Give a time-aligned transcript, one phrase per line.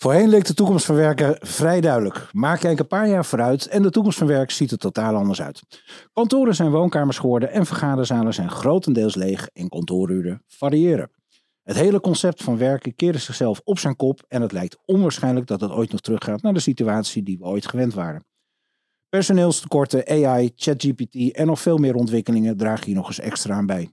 [0.00, 2.28] Voorheen leek de toekomst van werken vrij duidelijk.
[2.32, 5.42] Maar kijk een paar jaar vooruit en de toekomst van werk ziet er totaal anders
[5.42, 5.62] uit.
[6.12, 11.10] Kantoren zijn woonkamers geworden en vergaderzalen zijn grotendeels leeg en kantooruren variëren.
[11.62, 15.60] Het hele concept van werken keerde zichzelf op zijn kop en het lijkt onwaarschijnlijk dat
[15.60, 18.26] het ooit nog teruggaat naar de situatie die we ooit gewend waren.
[19.08, 23.92] Personeelstekorten, AI, ChatGPT en nog veel meer ontwikkelingen dragen hier nog eens extra aan bij.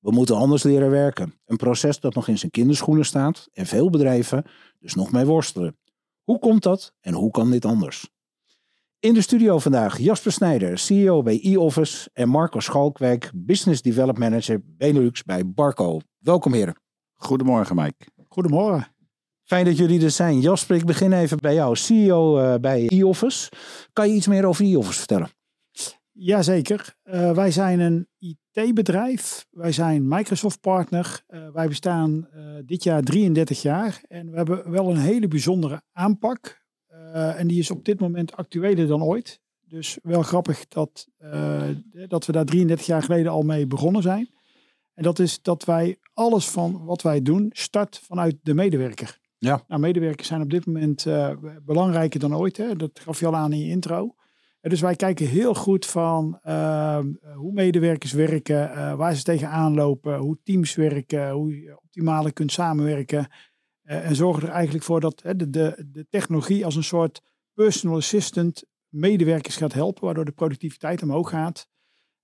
[0.00, 1.34] We moeten anders leren werken.
[1.46, 4.44] Een proces dat nog in zijn kinderschoenen staat en veel bedrijven
[4.78, 5.76] dus nog mee worstelen.
[6.22, 8.10] Hoe komt dat en hoe kan dit anders?
[8.98, 14.60] In de studio vandaag Jasper Snijder, CEO bij e-Office en Marco Schalkwijk, Business Development Manager
[14.64, 16.00] Benelux bij Barco.
[16.18, 16.80] Welkom heren.
[17.14, 18.06] Goedemorgen Mike.
[18.28, 18.94] Goedemorgen.
[19.42, 20.40] Fijn dat jullie er zijn.
[20.40, 23.50] Jasper, ik begin even bij jou, CEO eh, bij e-Office.
[23.92, 25.30] Kan je iets meer over e-Office vertellen?
[26.22, 26.96] Jazeker.
[27.04, 29.46] Uh, wij zijn een IT-bedrijf.
[29.50, 31.24] Wij zijn Microsoft-partner.
[31.28, 34.00] Uh, wij bestaan uh, dit jaar 33 jaar.
[34.08, 36.58] En we hebben wel een hele bijzondere aanpak.
[37.12, 39.40] en die is op dit moment actueler dan ooit.
[39.60, 41.08] Dus wel grappig dat,
[42.08, 44.30] dat we daar 33 jaar geleden al mee begonnen zijn.
[44.94, 49.18] En dat is dat wij alles van wat wij doen start vanuit de medewerker.
[49.38, 49.64] Ja.
[49.68, 51.06] Nou, medewerkers zijn op dit moment
[51.64, 52.56] belangrijker dan ooit.
[52.56, 52.76] Hè?
[52.76, 54.14] Dat gaf je al aan in je intro.
[54.60, 56.98] Dus wij kijken heel goed van uh,
[57.34, 62.52] hoe medewerkers werken, uh, waar ze tegenaan lopen, hoe teams werken, hoe je optimaal kunt
[62.52, 63.28] samenwerken.
[63.84, 67.22] Uh, en zorgen er eigenlijk voor dat de, de, de technologie als een soort
[67.54, 71.68] personal assistant medewerkers gaat helpen, waardoor de productiviteit omhoog gaat.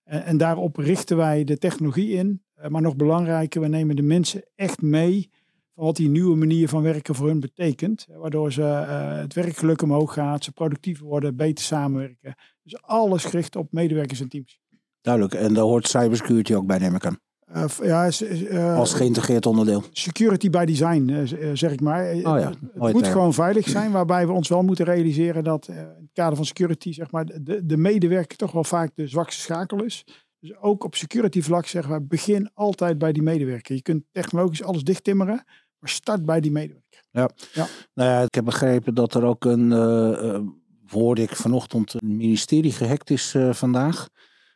[0.05, 2.43] en daarop richten wij de technologie in.
[2.69, 5.31] maar nog belangrijker, we nemen de mensen echt mee
[5.77, 8.07] van wat die nieuwe manier van werken voor hun betekent.
[8.11, 12.35] Waardoor ze uh, het werkgeluk omhoog gaat, ze productiever worden, beter samenwerken.
[12.63, 14.61] Dus alles gericht op medewerkers en teams.
[15.01, 17.19] Duidelijk, en daar hoort cybersecurity ook bij, neem ik aan.
[17.55, 19.83] Uh, ja, uh, Als geïntegreerd onderdeel.
[19.91, 22.15] Security by design, zeg ik maar.
[22.15, 23.13] Oh ja, het moet term.
[23.13, 26.93] gewoon veilig zijn, waarbij we ons wel moeten realiseren dat in het kader van security,
[26.93, 30.05] zeg maar, de, de medewerker toch wel vaak de zwakste schakel is.
[30.41, 33.75] Dus ook op security vlak zeggen we, begin altijd bij die medewerker.
[33.75, 35.45] Je kunt technologisch alles dichttimmeren,
[35.87, 37.05] maar start bij die medewerker.
[37.11, 37.31] Ja.
[37.53, 37.67] ja.
[37.95, 40.39] Nou ja, ik heb begrepen dat er ook een, uh,
[40.87, 44.09] hoorde ik vanochtend, een ministerie gehackt is uh, vandaag.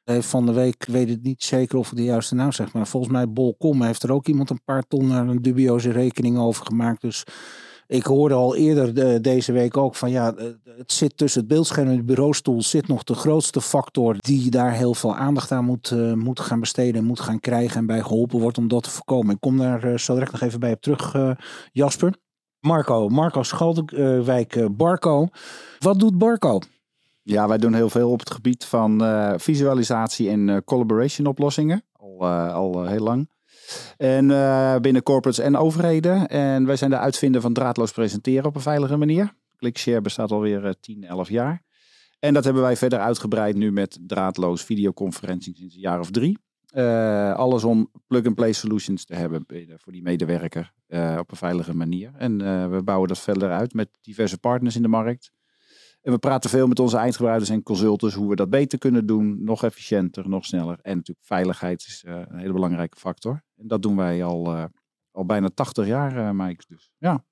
[0.04, 3.12] Van de week, weet het niet zeker of ik de juiste naam zeg, maar volgens
[3.12, 7.00] mij Bolcom heeft er ook iemand een paar ton naar een dubioze rekening over gemaakt.
[7.00, 7.24] Dus
[7.90, 10.34] ik hoorde al eerder de, deze week ook van ja,
[10.76, 14.72] het zit tussen het beeldscherm en de bureaustoel zit nog de grootste factor die daar
[14.72, 18.02] heel veel aandacht aan moet, uh, moet gaan besteden en moet gaan krijgen en bij
[18.02, 19.34] geholpen wordt om dat te voorkomen.
[19.34, 21.36] Ik kom daar zo direct nog even bij op terug,
[21.72, 22.14] Jasper.
[22.60, 25.28] Marco, Marco Schaldewijk, Barco.
[25.78, 26.58] Wat doet Barco?
[27.22, 29.02] Ja, wij doen heel veel op het gebied van
[29.36, 31.82] visualisatie en collaboration oplossingen.
[31.92, 33.28] Al, al heel lang.
[33.96, 36.28] En uh, binnen corporates en overheden.
[36.28, 39.32] En wij zijn de uitvinder van draadloos presenteren op een veilige manier.
[39.56, 41.62] ClickShare bestaat alweer uh, 10, 11 jaar.
[42.18, 46.38] En dat hebben wij verder uitgebreid nu met draadloos videoconferencing sinds een jaar of drie.
[46.74, 50.72] Uh, alles om plug-and-play solutions te hebben voor die medewerker
[51.18, 52.10] op een veilige manier.
[52.16, 52.38] En
[52.70, 55.30] we bouwen dat verder uit met diverse partners in de markt.
[56.00, 59.44] En we praten veel met onze eindgebruikers en consultants hoe we dat beter kunnen doen.
[59.44, 60.78] Nog efficiënter, nog sneller.
[60.82, 63.42] En natuurlijk veiligheid is een hele belangrijke factor.
[63.56, 64.64] En dat doen wij al, uh,
[65.10, 66.64] al bijna 80 jaar, uh, Mike.
[66.68, 67.24] Dus ja.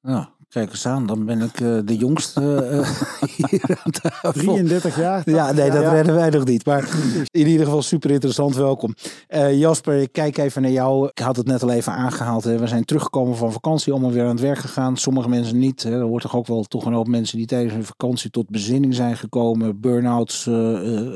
[0.00, 2.40] Ja, kijk eens aan, dan ben ik uh, de jongste
[3.36, 4.32] hier aan tafel.
[4.32, 5.22] 33 jaar?
[5.30, 5.92] Ja, nee, dat ja.
[5.92, 6.66] redden wij nog niet.
[6.66, 6.88] Maar
[7.30, 8.94] in ieder geval super interessant, welkom.
[9.28, 11.08] Uh, Jasper, ik kijk even naar jou.
[11.12, 12.44] Ik had het net al even aangehaald.
[12.44, 12.58] Hè.
[12.58, 14.96] We zijn teruggekomen van vakantie, allemaal weer aan het werk gegaan.
[14.96, 15.82] Sommige mensen niet.
[15.82, 15.90] Hè.
[15.90, 18.94] Er hoort toch ook wel toch een hoop mensen die tijdens hun vakantie tot bezinning
[18.94, 19.80] zijn gekomen.
[19.80, 20.54] Burn-outs, uh,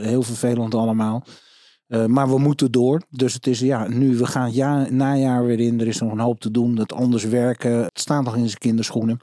[0.00, 1.24] heel vervelend allemaal.
[1.88, 3.02] Uh, maar we moeten door.
[3.10, 5.80] Dus het is ja, nu, we gaan ja, najaar weer in.
[5.80, 6.76] Er is nog een hoop te doen.
[6.76, 7.72] Het anders werken.
[7.72, 9.20] Het staat nog in zijn kinderschoenen.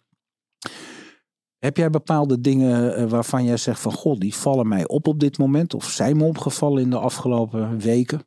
[1.58, 5.38] Heb jij bepaalde dingen waarvan jij zegt van god, die vallen mij op op dit
[5.38, 5.74] moment?
[5.74, 8.22] Of zijn me opgevallen in de afgelopen weken?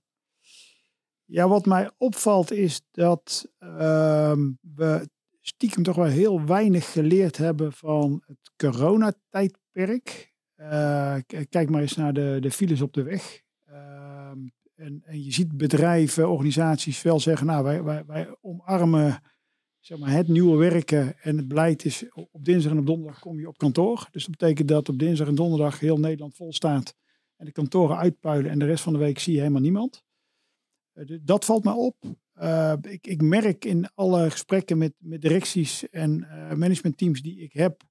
[1.25, 5.09] Ja, wat mij opvalt is dat uh, we
[5.41, 10.33] stiekem toch wel heel weinig geleerd hebben van het coronatijdperk.
[10.57, 11.17] Uh,
[11.49, 13.43] kijk maar eens naar de, de files op de weg.
[14.75, 19.23] En, en, je ziet bedrijven, organisaties wel zeggen, nou wij, wij, wij omarmen
[19.81, 23.39] zeg maar, het nieuwe werken en het beleid is op dinsdag en op donderdag kom
[23.39, 24.09] je op kantoor.
[24.11, 26.95] Dus dat betekent dat op dinsdag en donderdag heel Nederland vol staat
[27.37, 30.05] en de kantoren uitpuilen en de rest van de week zie je helemaal niemand.
[30.95, 31.97] Uh, dat valt me op.
[32.41, 37.53] Uh, ik, ik, merk in alle gesprekken met, met directies en uh, managementteams die ik
[37.53, 37.83] heb,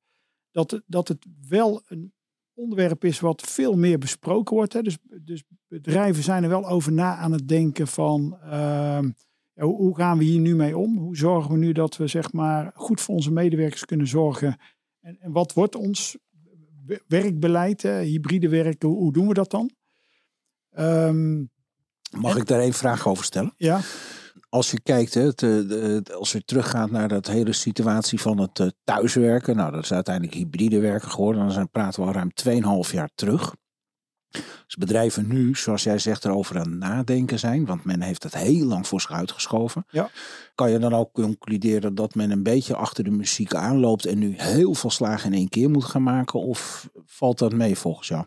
[0.51, 2.13] dat, dat het wel een
[2.53, 4.73] onderwerp is wat veel meer besproken wordt.
[4.73, 4.81] Hè.
[4.81, 9.11] Dus, dus bedrijven zijn er wel over na aan het denken van ehm,
[9.53, 10.97] hoe, hoe, gaan we hier nu mee om?
[10.97, 14.57] Hoe zorgen we nu dat we zeg maar, goed voor onze medewerkers kunnen zorgen?
[14.99, 16.17] En, en wat wordt ons
[17.07, 18.01] werkbeleid, hè?
[18.01, 19.69] hybride werken, hoe, hoe, doen we dat dan?
[20.77, 21.51] Um,
[22.17, 23.53] Mag ik daar één vraag over stellen?
[23.57, 23.81] Ja
[24.53, 25.31] als je kijkt, hè,
[26.13, 29.55] als je teruggaat naar dat hele situatie van het uh, thuiswerken.
[29.55, 31.49] Nou, dat is uiteindelijk hybride werken geworden.
[31.49, 33.55] Dan praten we al ruim 2,5 jaar terug.
[34.65, 37.65] Dus bedrijven nu, zoals jij zegt, erover aan het nadenken zijn.
[37.65, 39.85] Want men heeft het heel lang voor zich uitgeschoven.
[39.89, 40.09] Ja.
[40.55, 44.05] Kan je dan ook concluderen dat men een beetje achter de muziek aanloopt.
[44.05, 46.39] En nu heel veel slagen in één keer moet gaan maken?
[46.39, 48.25] Of valt dat mee volgens jou?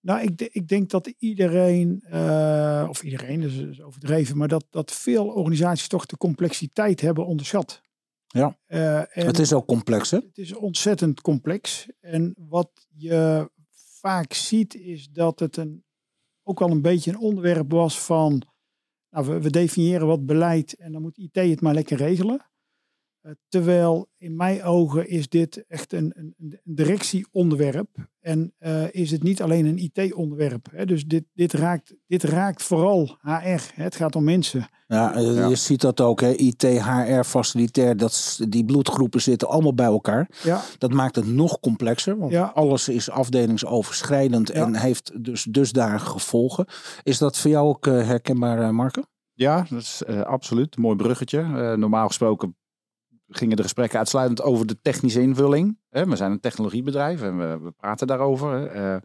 [0.00, 4.92] Nou, ik, ik, denk dat iedereen, uh, of iedereen, dus is overdreven, maar dat, dat
[4.92, 7.82] veel organisaties toch de complexiteit hebben onderschat.
[8.26, 10.18] Ja, uh, het is ook complex hè?
[10.18, 11.88] Het is ontzettend complex.
[12.00, 13.50] En wat je
[14.00, 15.84] vaak ziet is dat het een,
[16.42, 18.42] ook wel een beetje een onderwerp was van,
[19.10, 22.46] nou, we, we definiëren wat beleid en dan moet IT het maar lekker regelen.
[23.28, 27.88] Uh, terwijl in mijn ogen is dit echt een, een, een directieonderwerp.
[28.20, 30.82] En uh, is het niet alleen een IT-onderwerp.
[30.84, 33.60] Dus dit, dit, raakt, dit raakt vooral HR.
[33.74, 34.68] Het gaat om mensen.
[34.86, 35.46] Ja, eh, ja.
[35.46, 36.20] je ziet dat ook.
[36.20, 36.30] Hè?
[36.30, 37.96] IT, HR, facilitair.
[37.96, 40.30] Dat, die bloedgroepen zitten allemaal bij elkaar.
[40.42, 40.62] Ja.
[40.78, 42.18] Dat maakt het nog complexer.
[42.18, 42.44] Want Ja.
[42.54, 44.50] alles is afdelingsoverschrijdend.
[44.50, 46.66] En heeft dus dusdanige gevolgen.
[47.02, 49.02] Is dat voor jou ook eh, herkenbaar, Marco?
[49.32, 50.76] Ja, dat is uh, absoluut.
[50.76, 51.40] Mooi bruggetje.
[51.40, 52.56] Uh, normaal gesproken
[53.28, 55.78] gingen de gesprekken uitsluitend over de technische invulling.
[55.88, 58.76] We zijn een technologiebedrijf en we, praten daarover.
[58.76, 58.96] Uh,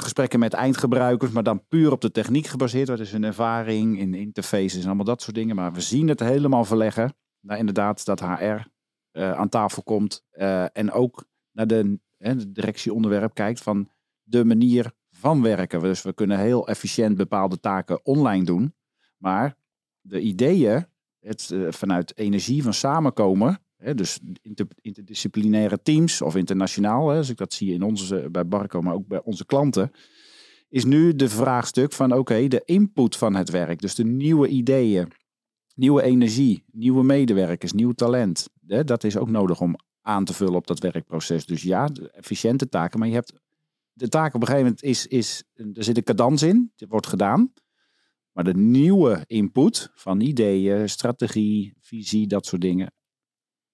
[0.00, 2.88] gesprekken met eindgebruikers, maar dan puur op de techniek gebaseerd.
[2.88, 5.56] Wat is hun ervaring in interfaces en allemaal dat soort dingen.
[5.56, 8.34] Maar we zien het helemaal verleggen naar inderdaad dat HR
[9.12, 10.24] uh, aan tafel komt.
[10.72, 11.98] En ook naar de
[12.48, 13.88] directieonderwerp kijkt van
[14.22, 15.80] de manier van werken.
[15.80, 18.74] Dus we kunnen heel efficiënt bepaalde taken online doen.
[19.16, 19.56] Maar
[20.00, 20.86] de ideeën
[21.22, 23.60] het uh, vanuit energie van samenkomen.
[23.76, 28.82] Hè, dus inter, interdisciplinaire teams of internationaal, hè, ik dat zie in onze, bij Barco,
[28.82, 29.90] maar ook bij onze klanten.
[30.68, 33.80] Is nu de vraagstuk van oké, de input van het werk.
[33.80, 35.12] Dus de nieuwe ideeën,
[35.74, 38.48] nieuwe energie, nieuwe medewerkers, nieuw talent.
[38.66, 41.46] Hè, dat is ook nodig om aan te vullen op dat werkproces.
[41.46, 42.98] Dus ja, efficiënte taken.
[42.98, 43.32] Maar je hebt
[43.92, 46.72] de taak op een gegeven moment is, is er zit een cadans in.
[46.76, 47.52] Dit wordt gedaan.
[48.32, 52.92] Maar de nieuwe input van ideeën, strategie, visie, dat soort dingen.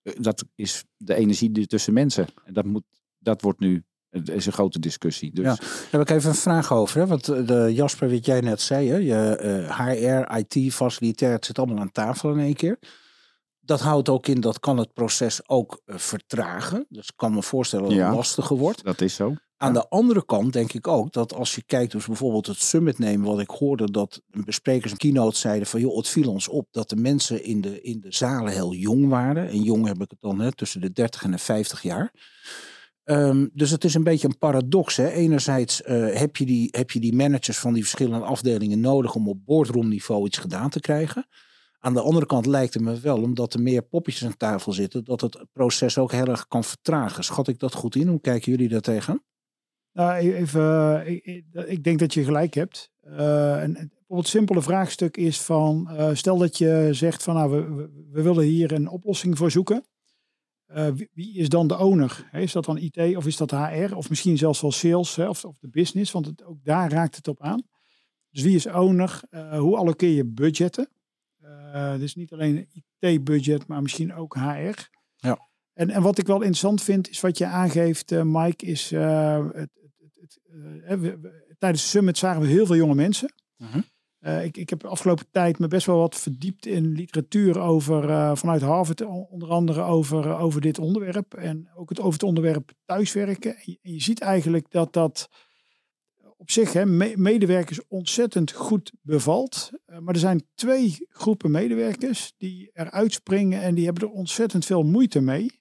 [0.02, 2.26] Dat is de energie tussen mensen.
[2.44, 2.84] En dat, moet,
[3.18, 5.32] dat wordt nu het is een grote discussie.
[5.32, 5.44] Dus.
[5.44, 7.00] Ja, daar heb ik even een vraag over.
[7.00, 7.06] Hè?
[7.06, 8.96] Want de Jasper, wat jij net zei, hè?
[8.96, 12.78] Je, uh, HR, IT, facilitair, het zit allemaal aan tafel in één keer.
[13.60, 16.86] Dat houdt ook in, dat kan het proces ook uh, vertragen.
[16.88, 18.14] Dus ik kan me voorstellen dat het Ja.
[18.14, 18.84] lastiger wordt.
[18.84, 19.34] Dat is zo.
[19.60, 22.98] Aan de andere kant denk ik ook dat als je kijkt, dus bijvoorbeeld het summit
[22.98, 26.66] nemen, wat ik hoorde dat besprekers een keynote zeiden van joh, het viel ons op
[26.70, 29.48] dat de mensen in de, in de zalen heel jong waren.
[29.48, 32.12] En jong heb ik het dan hè, tussen de 30 en de 50 jaar.
[33.04, 34.96] Um, dus het is een beetje een paradox.
[34.96, 35.08] Hè?
[35.08, 39.28] Enerzijds uh, heb, je die, heb je die managers van die verschillende afdelingen nodig om
[39.28, 41.28] op boardroomniveau iets gedaan te krijgen.
[41.78, 45.04] Aan de andere kant lijkt het me wel, omdat er meer poppetjes aan tafel zitten,
[45.04, 47.24] dat het proces ook heel erg kan vertragen.
[47.24, 48.08] Schat ik dat goed in?
[48.08, 49.22] Hoe kijken jullie daar tegen?
[49.98, 52.92] Nou, even, uh, ik, ik, denk dat je gelijk hebt.
[53.04, 57.50] Uh, en bijvoorbeeld het simpele vraagstuk is van, uh, stel dat je zegt van, nou,
[57.50, 59.84] we, we, willen hier een oplossing voor zoeken.
[60.68, 62.28] Uh, wie, is dan de owner?
[62.30, 63.94] He, is dat dan IT of is dat HR?
[63.94, 67.16] Of misschien zelfs wel sales hè, of, of de business, want het, ook daar raakt
[67.16, 67.62] het op aan.
[68.30, 69.20] Dus wie is owner?
[69.50, 70.88] Hoe allokeer je budgetten?
[71.98, 74.88] Dus niet alleen IT-budget, maar misschien ook HR.
[75.16, 75.48] Ja.
[75.72, 79.78] En, en wat ik wel interessant vind, is wat je aangeeft, Mike, is het,
[80.86, 83.32] we, tijdens de summit zagen we heel veel jonge mensen.
[83.56, 83.74] -huh.
[84.20, 88.04] Uh, ik, ik heb de afgelopen tijd me best wel wat verdiept in literatuur over,
[88.04, 91.34] uh, vanuit Harvard, onder andere over, uh, over dit onderwerp.
[91.34, 93.56] En ook het, over het onderwerp thuiswerken.
[93.56, 95.28] En je, en je ziet eigenlijk dat dat
[96.36, 99.70] op zich hè, me, medewerkers ontzettend goed bevalt.
[100.00, 104.82] Maar er zijn twee groepen medewerkers die eruit springen en die hebben er ontzettend veel
[104.82, 105.60] moeite mee.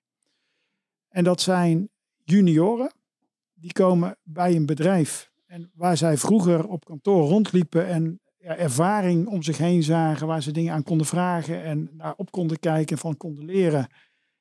[1.09, 1.89] En dat zijn
[2.23, 2.91] junioren.
[3.59, 9.27] Die komen bij een bedrijf en waar zij vroeger op kantoor rondliepen en ja, ervaring
[9.27, 12.95] om zich heen zagen, waar ze dingen aan konden vragen en naar op konden kijken
[12.95, 13.87] en van konden leren,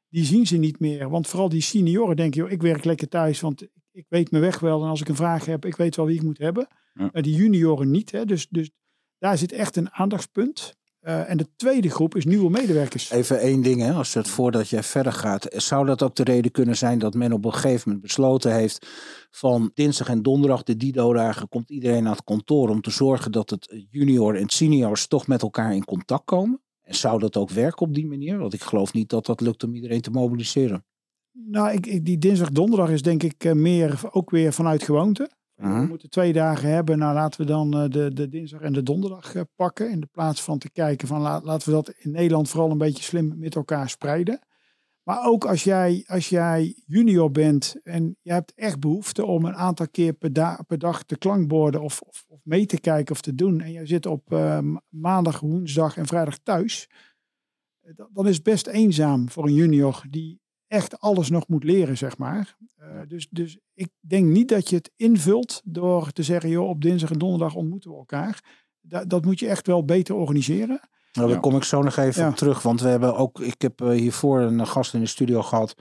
[0.09, 1.09] die zien ze niet meer.
[1.09, 4.59] Want vooral die senioren denken, joh, ik werk lekker thuis, want ik weet mijn weg
[4.59, 4.83] wel.
[4.83, 6.69] En als ik een vraag heb, ik weet wel wie ik moet hebben.
[6.95, 7.11] Ja.
[7.13, 8.11] Maar die junioren niet.
[8.11, 8.25] Hè?
[8.25, 8.71] Dus, dus
[9.19, 10.77] daar zit echt een aandachtspunt.
[11.07, 13.11] Uh, en de tweede groep is nieuwe medewerkers.
[13.11, 15.47] Even één ding, hè, als het voordat jij verder gaat.
[15.51, 18.87] Zou dat ook de reden kunnen zijn dat men op een gegeven moment besloten heeft
[19.31, 23.51] van dinsdag en donderdag, de Dido-dagen, komt iedereen naar het kantoor om te zorgen dat
[23.51, 26.61] het junior en seniors toch met elkaar in contact komen?
[26.83, 28.39] En zou dat ook werken op die manier?
[28.39, 30.85] Want ik geloof niet dat dat lukt om iedereen te mobiliseren.
[31.33, 35.31] Nou, ik, ik, die dinsdag, donderdag is denk ik uh, meer ook weer vanuit gewoonte.
[35.57, 36.99] We moeten twee dagen hebben.
[36.99, 39.91] Nou, laten we dan uh, de, de dinsdag en de donderdag uh, pakken.
[39.91, 42.79] In de plaats van te kijken van la, laten we dat in Nederland vooral een
[42.79, 44.41] beetje slim met elkaar spreiden.
[45.03, 49.55] Maar ook als jij, als jij junior bent en je hebt echt behoefte om een
[49.55, 53.21] aantal keer per, da per dag te klankborden of, of, of, mee te kijken of
[53.21, 53.61] te doen.
[53.61, 54.59] En je zit op uh,
[54.89, 56.91] maandag, woensdag en vrijdag thuis.
[58.13, 62.19] Dan is het best eenzaam voor een junior die echt alles nog moet leren, zeg
[62.19, 62.57] maar.
[62.81, 66.83] Uh, dus, dus ik denk niet dat je het invult door te zeggen, joh, op
[66.83, 68.65] dinsdag en donderdag ontmoeten we elkaar.
[68.81, 70.81] Da dat moet je echt wel beter organiseren.
[71.13, 72.29] Nou, daar kom ik zo nog even Ja.
[72.29, 72.63] op terug.
[72.63, 75.75] Want we hebben ook, ik heb eh, hiervoor een gast in de studio gehad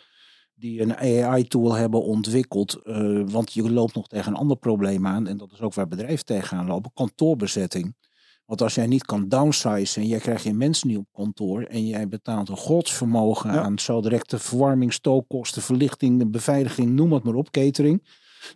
[0.54, 2.74] die een AI-tool hebben ontwikkeld.
[2.84, 5.28] eh, want je loopt nog tegen een ander probleem aan.
[5.28, 6.92] En dat is ook waar bedrijven tegenaan lopen.
[6.94, 7.96] Kantoorbezetting.
[8.46, 11.88] Want als jij niet kan downsizen en jij krijgt je mensen niet op kantoor en
[11.88, 13.62] jij betaalt een godsvermogen Ja.
[13.62, 18.08] aan zo direct de verwarming, stookkosten, verlichting, beveiliging, noem het maar op, catering.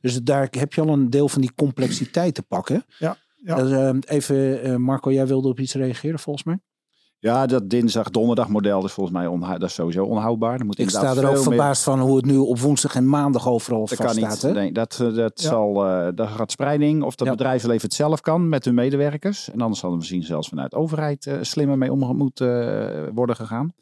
[0.01, 2.86] Dus daar heb je al een deel van die complexiteit te pakken.
[3.00, 3.55] Ja, ja.
[3.55, 6.60] Dus, eh, even, eh, Marco, jij wilde op iets reageren volgens mij?
[7.22, 10.58] Ja, dat dinsdag-donderdag model is volgens mij onhou- dat is sowieso onhoudbaar.
[10.58, 13.10] Dan moet Ik sta er ook meer- verbaasd van hoe het nu op woensdag en
[13.10, 14.26] maandag overal Dat kan vast niet.
[14.26, 14.42] staat.
[14.42, 14.52] Hè?
[14.52, 15.48] Nee, dat, eh, dat Ja.
[15.50, 17.34] zal, eh dat gaat spreiding of dat Ja.
[17.34, 19.50] bedrijfsleven het zelf kan met hun medewerkers.
[19.52, 23.04] En anders zal er misschien zelfs vanuit de overheid eh, slimmer mee om moet eh,
[23.14, 23.74] worden gegaan.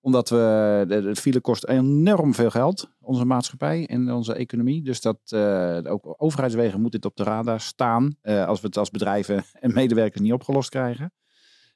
[0.00, 4.82] Omdat we, de, de file kost enorm veel geld, onze maatschappij en onze economie.
[4.82, 8.16] Dus dat eh, ook overheidswegen moet dit op de radar staan.
[8.20, 11.12] eh, als we het als bedrijven en medewerkers niet opgelost krijgen.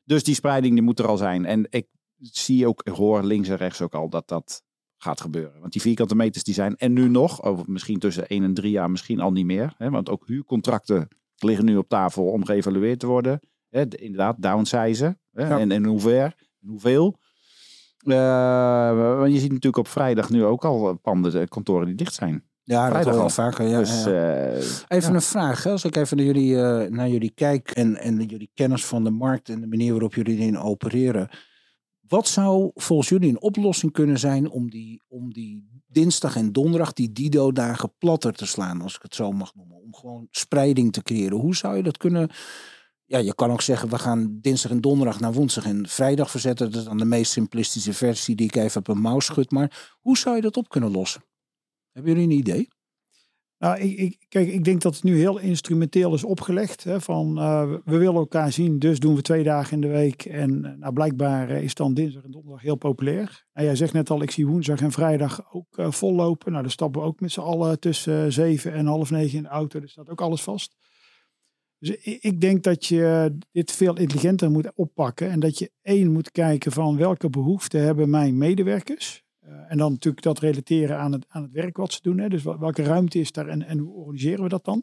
[0.08, 1.44] Dus die spreiding die moet er al zijn.
[1.44, 1.86] En ik
[2.20, 4.62] zie ook, ik hoor links en rechts ook al dat dat
[4.96, 5.60] gaat gebeuren.
[5.60, 8.70] Want die vierkante meters die zijn en nu nog, over misschien tussen 1 en 3
[8.70, 9.74] jaar misschien al niet meer.
[9.76, 13.40] Hè, want ook huurcontracten liggen nu op tafel om geëvalueerd te worden.
[13.68, 15.20] Hè, de- inderdaad, downsizen.
[15.32, 15.58] Hè, Ja.
[15.58, 17.18] en, en hoe ver, en hoeveel.
[17.98, 21.94] Eh, want je ziet natuurlijk op vrijdag nu ook al eh, panden, eh, kantoren die
[21.94, 22.47] dicht zijn.
[22.68, 23.30] Ja, dat wel al.
[23.30, 23.68] vaker.
[23.68, 24.34] Ja, dus ja, ja.
[24.46, 25.62] eh, Even een vraag.
[25.62, 25.70] hè.
[25.70, 29.10] Als ik even naar jullie, eh, naar jullie kijk en, en jullie kennis van de
[29.10, 31.28] markt en de manier waarop jullie erin opereren.
[32.08, 36.92] Wat zou volgens jullie een oplossing kunnen zijn om die, om die dinsdag en donderdag,
[36.92, 39.76] die Dido-dagen, platter te slaan, als ik het zo mag noemen?
[39.76, 41.38] Om gewoon spreiding te creëren.
[41.38, 42.30] Hoe zou je dat kunnen...
[43.04, 46.70] Ja, je kan ook zeggen, we gaan dinsdag en donderdag naar woensdag en vrijdag verzetten.
[46.70, 49.50] Dat is dan de meest simplistische versie die ik even op een mouw schud.
[49.50, 51.22] Maar hoe zou je dat op kunnen lossen?
[51.98, 52.68] Hebben jullie een idee?
[53.58, 56.84] Nou, ik, kijk, ik denk dat het nu heel instrumenteel is opgelegd.
[56.84, 60.24] Hè, van eh, we willen elkaar zien, dus doen we twee dagen in de week.
[60.24, 63.46] En eh, nou, blijkbaar eh, is dan dinsdag en donderdag heel populair.
[63.52, 66.50] En jij zegt net al, ik zie woensdag en vrijdag ook vollopen.
[66.50, 69.48] Nou, dan stappen we ook met z'n allen tussen zeven en half negen in de
[69.48, 69.80] auto.
[69.80, 70.76] Er staat ook alles vast.
[71.78, 75.30] Dus ik, ik denk dat je dit veel intelligenter moet oppakken.
[75.30, 79.26] En dat je één moet kijken van welke behoeften hebben mijn medewerkers.
[79.48, 82.18] Uh, en dan natuurlijk dat relateren aan het, aan het werk wat ze doen.
[82.18, 82.28] Hè.
[82.28, 84.82] Dus welke ruimte is daar en, en hoe organiseren we dat dan?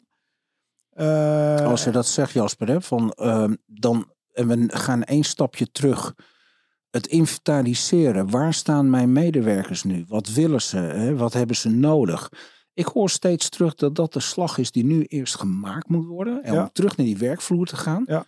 [0.94, 5.70] Uh, Als je dat zegt, Jasper, hè, van, uh, dan, en we gaan één stapje
[5.70, 6.14] terug.
[6.90, 8.30] Het inventariseren.
[8.30, 10.04] Waar staan mijn medewerkers nu?
[10.08, 10.76] Wat willen ze?
[10.76, 11.16] Hè?
[11.16, 12.30] Wat hebben ze nodig?
[12.74, 16.42] Ik hoor steeds terug dat dat de slag is die nu eerst gemaakt moet worden.
[16.42, 16.62] En Ja.
[16.62, 18.04] om terug naar die werkvloer te gaan.
[18.06, 18.24] Ja.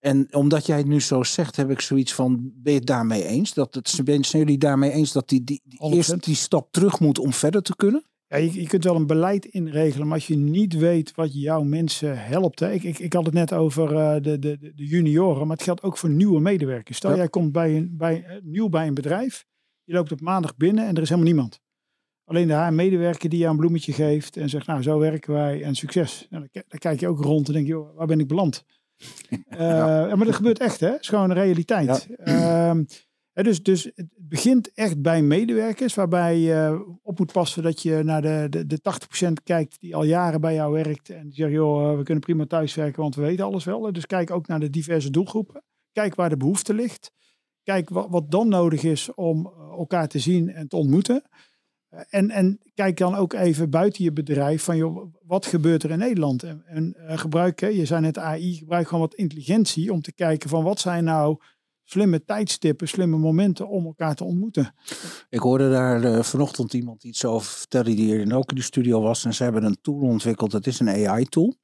[0.00, 3.24] En omdat jij het nu zo zegt, heb ik zoiets van, ben je het daarmee
[3.24, 3.54] eens?
[3.54, 5.96] Dat het, zijn jullie daarmee eens dat die, die, die 100%.
[5.96, 8.04] eerst die stap terug moet om verder te kunnen?
[8.28, 11.62] Ja, je, je kunt wel een beleid inregelen, maar als je niet weet wat jouw
[11.62, 12.60] mensen helpt.
[12.60, 12.72] Hè.
[12.72, 15.82] Ik, ik, ik had het net over uh, de, de, de junioren, maar het geldt
[15.82, 16.96] ook voor nieuwe medewerkers.
[16.96, 17.16] Stel, Ja.
[17.16, 19.44] jij komt bij een, bij, uh, nieuw bij een bedrijf,
[19.84, 21.60] je loopt op maandag binnen en er is helemaal niemand.
[22.24, 25.74] Alleen de HR-medewerker die jou een bloemetje geeft en zegt, nou zo werken wij en
[25.74, 26.26] succes.
[26.30, 28.64] Nou, dan, dan, kijk je ook rond en denk je, joh, waar ben ik beland?
[29.30, 30.16] Uh, ja.
[30.16, 30.90] Maar dat gebeurt echt, hè?
[30.90, 32.08] Het is gewoon een realiteit.
[32.24, 32.74] Ja.
[32.74, 32.80] Uh,
[33.44, 38.22] dus, dus het begint echt bij medewerkers, waarbij je op moet passen dat je naar
[38.22, 38.80] de, de, de
[39.28, 41.10] 80% kijkt die al jaren bij jou werkt.
[41.10, 43.92] En die zegt, joh, we kunnen prima thuiswerken, want we weten alles wel.
[43.92, 45.62] Dus kijk ook naar de diverse doelgroepen.
[45.92, 47.12] Kijk waar de behoefte ligt.
[47.62, 51.22] Kijk wat, wat dan nodig is om elkaar te zien en te ontmoeten.
[51.88, 55.98] En, en kijk dan ook even buiten je bedrijf van joh, wat gebeurt er in
[55.98, 56.42] Nederland?
[56.42, 60.62] En, uh, gebruik, je zei net AI, gebruik gewoon wat intelligentie om te kijken van
[60.62, 61.38] wat zijn nou
[61.84, 64.74] slimme tijdstippen, slimme momenten om elkaar te ontmoeten.
[65.28, 69.00] Ik hoorde daar uh, vanochtend iemand iets over vertellen die hier ook in de studio
[69.00, 69.24] was.
[69.24, 71.54] En ze hebben een tool ontwikkeld, dat is een AI-tool.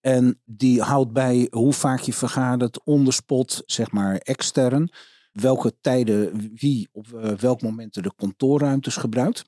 [0.00, 4.90] En die houdt bij hoe vaak je vergadert, on spot, zeg maar extern.
[5.32, 9.44] Welke tijden wie op uh, welk moment de kantoorruimtes gebruikt.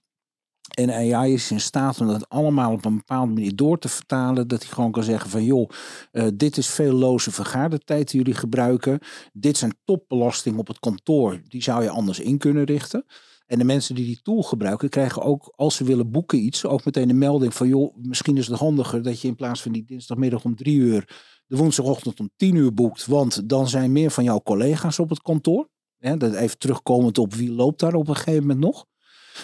[0.70, 4.48] En AI is in staat om dat allemaal op een bepaalde manier door te vertalen.
[4.48, 5.70] Dat hij gewoon kan zeggen van joh,
[6.12, 8.98] uh, dit is veel loze vergadertijd die jullie gebruiken.
[9.32, 11.40] Dit zijn topbelasting op het kantoor.
[11.48, 13.04] Die zou je anders in kunnen richten.
[13.46, 16.84] En de mensen die die tool gebruiken, krijgen ook, als ze willen boeken iets, ook
[16.84, 19.84] meteen een melding van, joh, misschien is het handiger dat je in plaats van die
[19.84, 21.08] dinsdagmiddag om drie uur,
[21.46, 25.22] de woensdagochtend om tien uur boekt, want dan zijn meer van jouw collega's op het
[25.22, 25.68] kantoor.
[25.98, 28.86] Dat even terugkomend op wie loopt daar op een gegeven moment nog.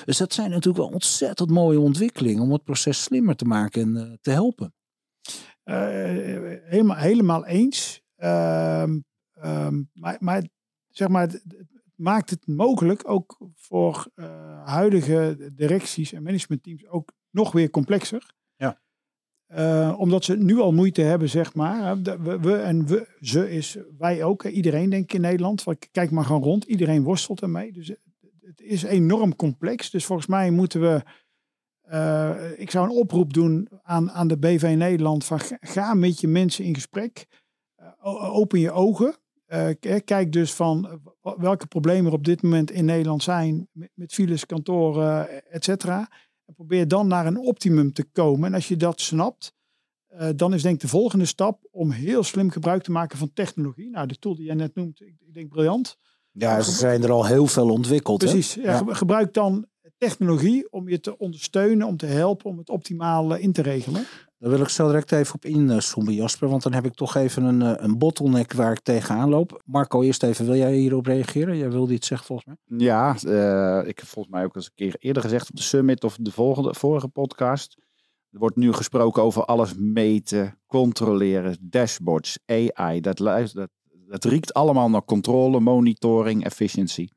[0.05, 4.09] Dus dat zijn natuurlijk wel ontzettend mooie ontwikkelingen om het proces slimmer te maken en
[4.09, 4.75] uh, te helpen.
[5.64, 5.75] Uh,
[6.64, 8.02] helemaal, helemaal eens.
[8.19, 8.85] Uh,
[9.93, 10.49] maar, maar
[10.88, 11.45] zeg maar, het,
[11.95, 14.26] maakt het mogelijk ook voor uh,
[14.64, 18.35] huidige directies en managementteams ook nog weer complexer.
[18.57, 18.81] Ja.
[19.49, 22.02] Uh, omdat ze nu al moeite hebben, zeg maar.
[22.02, 24.45] We, we, en we, ze is wij ook.
[24.45, 25.64] Iedereen denk ik in Nederland.
[25.90, 26.64] Kijk maar gewoon rond.
[26.64, 27.73] Iedereen worstelt ermee.
[27.73, 27.95] Dus
[28.56, 29.90] het is enorm complex.
[29.90, 31.02] Dus volgens mij moeten we.
[31.90, 35.25] Uh, ik zou een oproep doen aan, aan de BV Nederland.
[35.25, 37.26] Van ga met je mensen in gesprek.
[38.02, 39.16] open je ogen.
[39.48, 39.68] Uh,
[40.04, 45.44] kijk dus van welke problemen er op dit moment in Nederland zijn met, files, kantoren,
[45.50, 46.10] et cetera.
[46.44, 48.48] En probeer dan naar een optimum te komen.
[48.48, 49.54] En als je dat snapt,
[50.36, 53.90] dan is denk de volgende stap om heel slim gebruik te maken van technologie.
[53.90, 55.98] Nou, de tool die jij net noemt, ik denk briljant.
[56.38, 58.19] Ja, ze zijn er al heel veel ontwikkeld.
[58.19, 58.55] Precies.
[58.55, 58.95] Ja, ja.
[58.95, 59.66] Gebruik dan
[59.99, 64.07] technologie om je te ondersteunen, om te helpen, om het optimaal in te regelen.
[64.38, 66.49] Daar wil ik zo direct even op inzoomen, Jasper.
[66.49, 69.62] Want dan heb ik toch even een, een bottleneck waar ik tegenaan loop.
[69.64, 71.57] Marco, eerst even, wil jij hierop reageren?
[71.57, 72.78] Jij wilde iets zeggen volgens mij?
[72.78, 76.05] Ja, uh, ik heb volgens mij ook eens een keer eerder gezegd op de summit
[76.05, 77.76] of de volgende, vorige podcast.
[78.30, 83.00] Er wordt nu gesproken over alles meten, controleren, dashboards, AI.
[83.00, 83.69] Dat, dat,
[84.08, 87.12] dat riekt allemaal naar controle, monitoring, efficiëntie.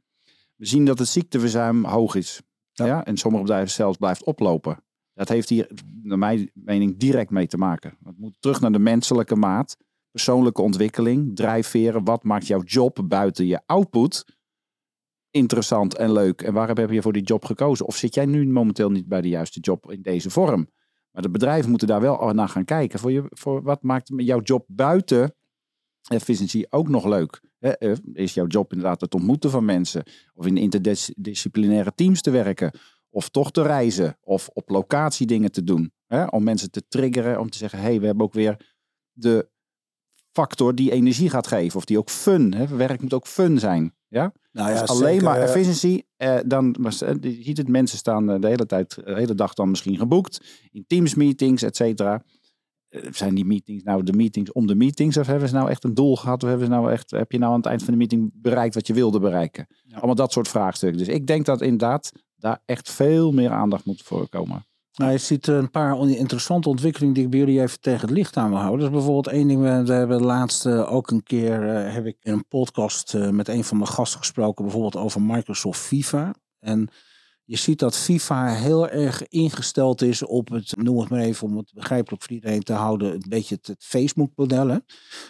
[0.55, 2.41] We zien dat het ziekteverzuim hoog is.
[2.71, 2.85] Ja.
[2.85, 3.05] ja.
[3.05, 4.83] En sommige bedrijven zelfs blijft oplopen.
[5.13, 5.71] Dat heeft hier,
[6.03, 7.97] naar mijn mening, direct mee te maken.
[8.03, 9.77] Het moet terug naar de menselijke maat.
[10.11, 12.03] Persoonlijke ontwikkeling, drijfveren.
[12.03, 14.25] Wat maakt jouw job buiten je output
[15.31, 16.41] interessant en leuk?
[16.41, 17.85] En waarom heb je voor die job gekozen?
[17.85, 20.69] Of zit jij nu momenteel niet bij de juiste job in deze vorm?
[21.11, 22.99] Maar de bedrijven moeten daar wel naar gaan kijken.
[22.99, 25.35] Voor, je, voor wat maakt jouw job buiten
[26.09, 27.41] efficiëntie ook nog leuk?
[28.13, 30.03] Is jouw job inderdaad het ontmoeten van mensen?
[30.33, 32.71] Of in interdisciplinaire teams te werken?
[33.09, 35.91] Of toch te reizen of op locatie dingen te doen.
[36.29, 38.57] Om mensen te triggeren, om te zeggen, hé, hey, we hebben ook weer
[39.11, 39.49] de
[40.31, 41.77] factor die energie gaat geven.
[41.77, 42.67] Of die ook fun, hè?
[42.67, 43.95] werk moet ook fun zijn.
[44.07, 44.33] Ja?
[44.51, 46.75] Nou ja, dus alleen zeker, maar efficiency, eh, dan
[47.21, 50.41] je ziet het, mensen staan de hele tijd, de hele dag dan misschien geboekt.
[50.71, 52.23] In Teams meetings, et cetera.
[52.89, 55.17] Zijn die meetings nou de meetings om de meetings?
[55.17, 56.43] Of hebben ze nou echt een doel gehad?
[56.43, 58.75] Of hebben ze nou echt, heb je nou aan het eind van de meeting bereikt
[58.75, 59.67] wat je wilde bereiken?
[59.83, 59.95] Ja.
[59.95, 60.99] Allemaal dat soort vraagstukken.
[60.99, 64.65] Dus ik denk dat inderdaad daar echt veel meer aandacht moet voor komen.
[64.93, 68.37] Nou, je ziet een paar interessante ontwikkelingen die ik bij jullie even tegen het licht
[68.37, 68.79] aan wil houden.
[68.79, 72.47] Dus bijvoorbeeld één ding, we hebben laatst ook een keer, uh, heb ik in een
[72.47, 76.33] podcast met een van mijn gasten gesproken, bijvoorbeeld over Microsoft FIFA.
[76.59, 76.89] En
[77.49, 81.57] je ziet dat FIFA heel erg ingesteld is op het, noem het maar even om
[81.57, 84.79] het begrijpelijk voor iedereen te houden, een beetje het, Facebook-model.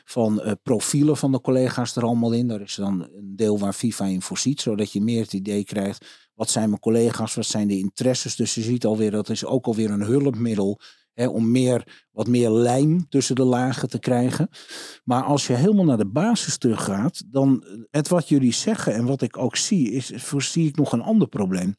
[0.06, 2.48] Van uh, profielen van de collega's er allemaal in.
[2.48, 6.06] Daar is dan een deel waar FIFA in voorziet, zodat je meer het idee krijgt
[6.34, 8.36] wat zijn mijn collega's, wat zijn de interesses.
[8.36, 10.80] Dus je ziet alweer, dat is ook alweer een hulpmiddel
[11.28, 14.50] om meer, wat meer lijm tussen de lagen te krijgen.
[15.04, 19.06] Maar als je helemaal naar de basis terug gaat, dan het wat jullie zeggen en
[19.06, 21.76] wat ik ook zie, is, voorzie ik nog een ander probleem.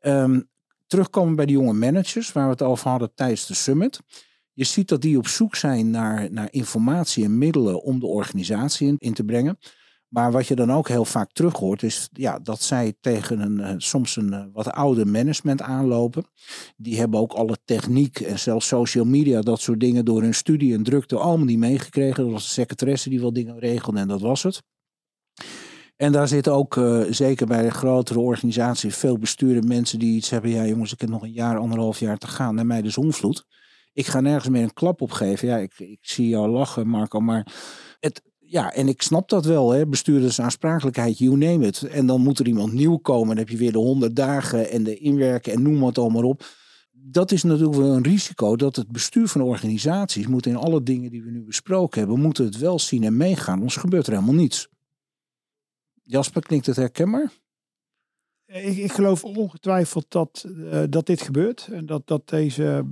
[0.00, 0.48] Um,
[0.86, 4.00] terugkomen bij de jonge managers, waar we het over hadden tijdens de summit.
[4.52, 8.88] Je ziet dat die op zoek zijn naar, naar informatie en middelen om de organisatie
[8.88, 9.58] in, in te brengen.
[10.14, 13.80] Maar wat je dan ook heel vaak terug hoort, is ja, dat zij tegen een
[13.80, 16.24] soms een wat oude management aanlopen.
[16.76, 20.74] Die hebben ook alle techniek en zelfs social media, dat soort dingen door hun studie
[20.74, 22.22] en drukte allemaal niet meegekregen.
[22.22, 24.62] Dat was de secretaresse die wel dingen regelde en dat was het.
[25.96, 30.30] En daar zitten ook, uh, zeker bij de grotere organisaties, veel bestuurde mensen die iets
[30.30, 30.50] hebben.
[30.50, 32.54] Ja, jongens, ik heb nog een jaar, anderhalf jaar te gaan.
[32.54, 33.44] Naar mij de zonvloed.
[33.92, 35.48] Ik ga nergens meer een klap op geven.
[35.48, 37.20] Ja, ik, ik zie jou lachen, Marco.
[37.20, 37.46] Maar
[38.54, 39.86] Ja, en ik snap dat wel, hè.
[39.86, 41.82] bestuurdersaansprakelijkheid, you name it.
[41.82, 43.28] En dan moet er iemand nieuw komen.
[43.28, 46.44] Dan heb je weer de honderd dagen en de inwerken en noem het allemaal op.
[46.92, 51.10] Dat is natuurlijk wel een risico dat het bestuur van organisaties moet in alle dingen
[51.10, 53.58] die we nu besproken hebben, moeten het wel zien en meegaan.
[53.58, 54.68] Anders gebeurt er helemaal niets.
[56.02, 57.32] Jasper, klinkt het herkenbaar?
[58.46, 62.84] Ik, ik geloof ongetwijfeld dat, uh, dat dit gebeurt en dat, dat deze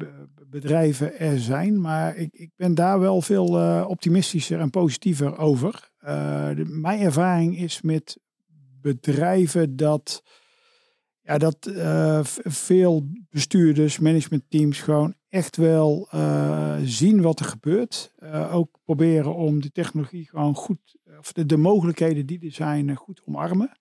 [0.53, 1.81] bedrijven er zijn.
[1.81, 5.91] Maar ik, ik ben daar wel veel uh, optimistischer en positiever over.
[6.55, 8.19] De, mijn ervaring is met
[8.81, 10.23] bedrijven dat,
[11.23, 11.71] ja, dat
[12.43, 16.09] veel bestuurders, managementteams gewoon echt wel
[16.85, 18.15] zien wat er gebeurt.
[18.51, 23.23] ook proberen om de technologie gewoon goed, of de, de mogelijkheden die er zijn, goed
[23.25, 23.73] omarmen.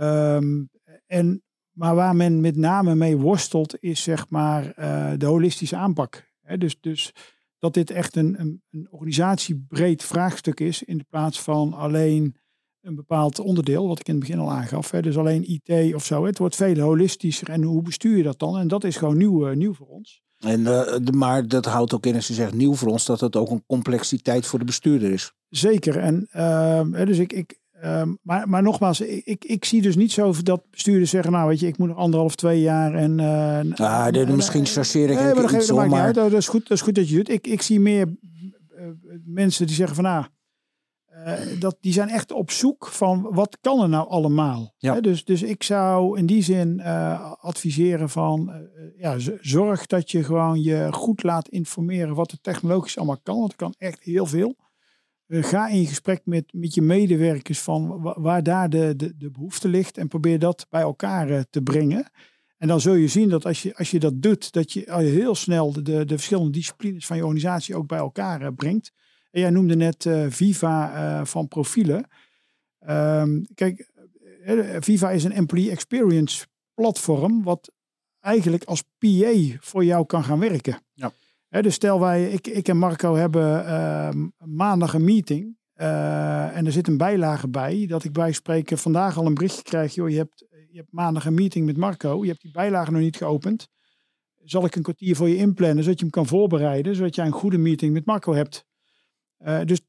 [0.00, 0.68] Um,
[1.06, 1.42] en,
[1.76, 6.32] maar waar men met name mee worstelt, is zeg maar uh, de holistische aanpak.
[6.42, 7.12] He, dus, dus
[7.58, 12.36] dat dit echt een, een, een, organisatiebreed vraagstuk is, in de plaats van alleen
[12.80, 14.90] een bepaald onderdeel, wat ik in het begin al aangaf.
[14.90, 16.24] Dus alleen IT of zo.
[16.24, 17.48] Het wordt veel holistischer.
[17.48, 18.58] En hoe bestuur je dat dan?
[18.58, 20.22] En dat is gewoon nieuw, uh, nieuw voor ons.
[20.38, 23.20] En, uh, de, maar dat houdt ook in, als je zegt nieuw voor ons, dat
[23.20, 25.32] het ook een complexiteit voor de bestuurder is.
[25.48, 25.98] Zeker.
[25.98, 26.28] En
[27.06, 31.10] dus ik, ik, Um, maar, maar nogmaals, ik, ik zie dus niet zo dat bestuurders
[31.10, 33.18] zeggen, nou weet je, ik moet nog anderhalf, twee jaar en...
[33.18, 36.32] Uh, ah, misschien chargeer ik nee, maar dat, maar...
[36.32, 37.28] Is, goed, dat is goed dat je het.
[37.28, 38.86] Ik, ik zie meer uh,
[39.24, 40.24] mensen die zeggen van, nou,
[41.26, 44.74] uh, dat, die zijn echt op zoek van wat kan er nou allemaal.
[44.78, 44.94] Ja.
[44.94, 45.00] Hè?
[45.00, 46.82] Dus, dus ik zou in die zin
[47.40, 53.20] adviseren van, ja, zorg dat je gewoon je goed laat informeren wat er technologisch allemaal
[53.22, 53.38] kan.
[53.38, 54.56] Want er kan echt heel veel.
[55.26, 59.68] Uh, ga in gesprek met, met je medewerkers van waar daar de, de, de behoefte
[59.68, 62.10] ligt en probeer dat bij elkaar uh, te brengen.
[62.58, 65.34] En dan zul je zien dat als je, als je dat doet, dat je heel
[65.34, 68.92] snel de, de, de verschillende disciplines van je organisatie ook bij elkaar uh, brengt.
[69.30, 72.08] En jij noemde net Viva van profielen.
[72.88, 73.90] Um, kijk,
[74.80, 77.72] Viva is een employee experience platform wat
[78.20, 80.82] eigenlijk als PA voor jou kan gaan werken.
[80.94, 81.12] Ja
[81.48, 85.56] dus stel wij, ik, ik en Marco hebben uh, maandag een meeting.
[85.76, 87.86] Uh, en er zit een bijlage bij.
[87.86, 89.94] Dat ik bij spreken vandaag al een berichtje krijg.
[89.94, 92.22] Joh, je hebt, je hebt maandag een meeting met Marco.
[92.22, 93.68] Je hebt die bijlage nog niet geopend.
[94.44, 96.94] Zal ik een kwartier voor je inplannen, zodat je hem kan voorbereiden.
[96.94, 98.64] Zodat jij een goede meeting met Marco hebt.
[99.38, 99.80] Uh, dus,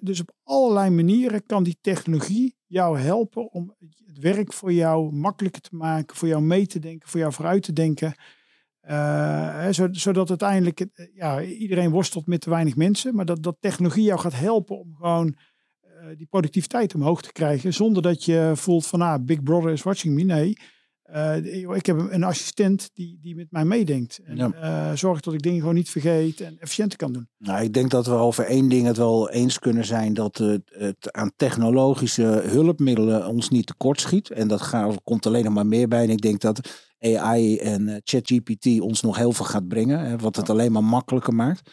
[0.00, 3.74] dus op allerlei manieren kan die technologie jou helpen om
[4.06, 6.16] het werk voor jou makkelijker te maken.
[6.16, 8.14] Voor jou mee te denken, voor jou vooruit te denken.
[8.90, 13.14] Uh, zodat uiteindelijk eh, ja, iedereen worstelt met te weinig mensen.
[13.14, 15.36] Maar dat, dat technologie jou gaat helpen om gewoon
[15.84, 17.74] uh, die productiviteit omhoog te krijgen.
[17.74, 20.22] Zonder dat je voelt van ah, Big Brother is watching me.
[20.22, 20.56] Nee,
[21.14, 24.20] uh, ik heb een assistent die, die met mij meedenkt.
[24.24, 24.96] En ja.
[24.96, 27.28] zorgt dat ik dingen gewoon niet vergeet en efficiënter kan doen.
[27.38, 30.14] Nou, ik denk dat we over één ding het wel eens kunnen zijn.
[30.14, 34.30] Dat het, het aan technologische hulpmiddelen ons niet tekort schiet.
[34.30, 36.02] En dat gaat, komt alleen nog maar meer bij.
[36.02, 39.98] En ik denk dat AI en uh, ChatGPT ons nog heel veel gaat brengen.
[40.00, 41.70] Hè, wat het alleen maar makkelijker maakt.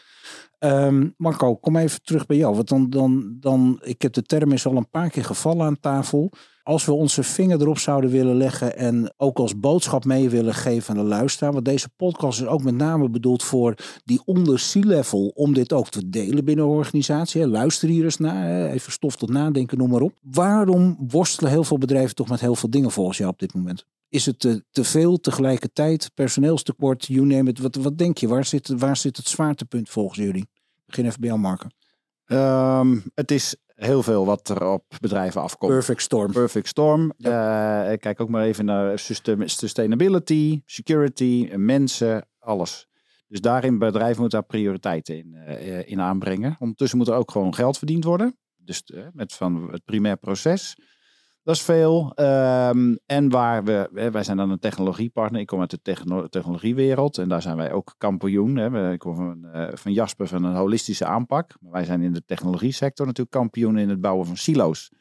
[0.60, 2.56] Um, Marco, kom even terug bij jou.
[2.56, 5.80] Want dan, dan, dan, ik heb de term is al een paar keer gevallen aan
[5.80, 6.32] tafel.
[6.70, 10.96] Als we onze vinger erop zouden willen leggen en ook als boodschap mee willen geven
[10.96, 11.54] aan de luisteraar.
[11.54, 15.90] Want deze podcast is ook met name bedoeld voor die onder C-level om dit ook
[15.90, 17.48] te delen binnen organisatie.
[17.48, 20.14] Luister hier eens naar, even stof tot nadenken, noem maar op.
[20.22, 23.86] Waarom worstelen heel veel bedrijven toch met heel veel dingen volgens jou op dit moment?
[24.10, 26.12] Is het te, veel tegelijkertijd?
[26.14, 27.60] Personeelstekort, you name it.
[27.60, 28.28] Wat, wat denk je?
[28.28, 30.48] Waar zit, waar zit het zwaartepunt volgens jullie?
[30.86, 31.68] Begin even bij jou, Marco.
[32.26, 35.72] Um, het is heel veel wat er op bedrijven afkomt.
[35.72, 36.32] Perfect storm.
[36.32, 37.14] Perfect storm.
[37.18, 37.92] Ja.
[37.92, 39.00] Uh, kijk ook maar even naar
[39.46, 42.88] sustainability, security, mensen, alles.
[43.28, 46.56] Dus daarin bedrijven moeten daar prioriteiten in, uh, in aanbrengen.
[46.60, 48.38] Ondertussen moet er ook gewoon geld verdiend worden.
[48.58, 50.78] Dus uh, met van het primair proces.
[51.50, 52.12] Dat is veel.
[52.16, 55.42] Um, en waar we, wij zijn dan een technologiepartner.
[55.42, 58.56] Ik kom uit de techno technologiewereld en daar zijn wij ook kampioen.
[58.56, 58.92] Hè.
[58.92, 61.56] Ik kom van, uh, van Jasper van een holistische aanpak.
[61.62, 64.92] Maar wij zijn in de technologie sector natuurlijk kampioen in het bouwen van silo's.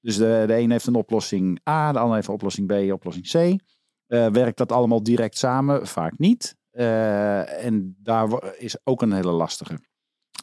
[0.00, 3.30] Dus de, de een heeft een oplossing A, de ander heeft een oplossing B, oplossing
[3.30, 3.34] C.
[3.34, 5.86] Uh, werkt dat allemaal direct samen?
[5.86, 6.56] Vaak niet.
[6.72, 9.78] Uh, en daar is ook een hele lastige.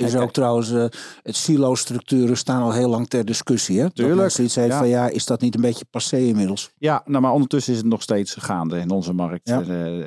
[0.08, 0.86] Is ook trouwens, uh,
[1.24, 3.80] het silo-structuren staan al heel lang ter discussie.
[3.80, 3.92] Hè?
[3.92, 4.20] Tuurlijk.
[4.20, 4.78] Dat iets heeft ja.
[4.78, 6.72] van ja, is dat niet een beetje passé inmiddels?
[6.78, 9.48] Ja, nou, maar ondertussen is het nog steeds gaande in onze markt.
[9.50, 9.62] Ja.
[9.62, 10.06] Uh, uh,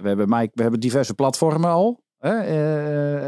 [0.00, 2.04] we, hebben, Mike, we hebben diverse platformen al.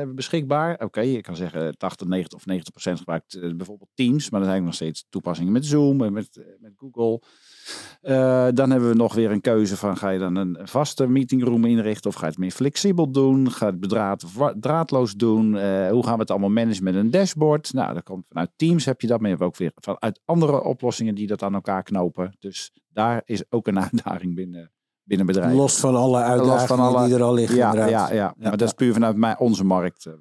[0.00, 0.80] eh, beschikbaar.
[0.80, 4.30] Oké, je kan zeggen 80, 90 of 90 procent gebruikt eh, bijvoorbeeld Teams.
[4.30, 7.22] Maar dan zijn er nog steeds toepassingen met Zoom en met, eh, met Google.
[8.00, 11.64] Eh, dan hebben we nog weer een keuze van ga je dan een vaste meetingroom
[11.64, 13.50] inrichten of ga je het meer flexibel doen?
[13.50, 14.24] Ga je het bedraad
[14.61, 15.57] draadloos doen?
[15.57, 17.72] Eh, hoe gaan we het allemaal managen met een dashboard?
[17.72, 20.62] Nou, dat komt vanuit Teams heb je dat, maar je hebt ook weer vanuit andere
[20.62, 22.37] oplossingen die dat aan elkaar knopen.
[22.38, 25.57] Dus daar is ook een uitdaging binnen, binnen bedrijven.
[25.57, 27.57] Los van alle uitdagingen van alle- die er al liggen.
[27.57, 30.12] ja, ja, ja, maar dat is puur vanuit mijn, onze markt eh,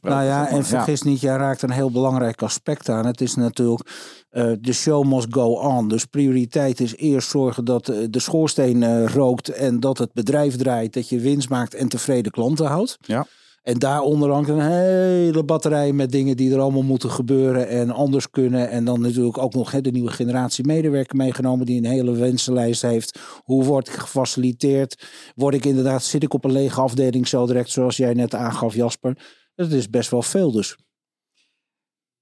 [0.00, 0.18] besproken.
[0.18, 3.06] Nou ja, en vergis niet, jij raakt een heel belangrijk aspect aan.
[3.06, 3.90] Het is natuurlijk,
[4.30, 5.88] eh de show must go on.
[5.88, 10.56] Dus prioriteit is eerst zorgen dat eh, de schoorsteen eh, rookt en dat het bedrijf
[10.56, 12.98] draait, dat je winst maakt en tevreden klanten houdt.
[13.00, 13.26] Ja.
[13.62, 18.30] En daaronder hangt een hele batterij met dingen die er allemaal moeten gebeuren en anders
[18.30, 18.70] kunnen.
[18.70, 23.18] En dan natuurlijk ook nog de nieuwe generatie medewerker meegenomen die een hele wensenlijst heeft.
[23.44, 25.06] Hoe word ik gefaciliteerd?
[25.34, 28.74] Word ik inderdaad, zit ik op een lege afdeling zo direct zoals jij net aangaf
[28.74, 29.16] Jasper?
[29.54, 30.76] Dat is best wel veel dus.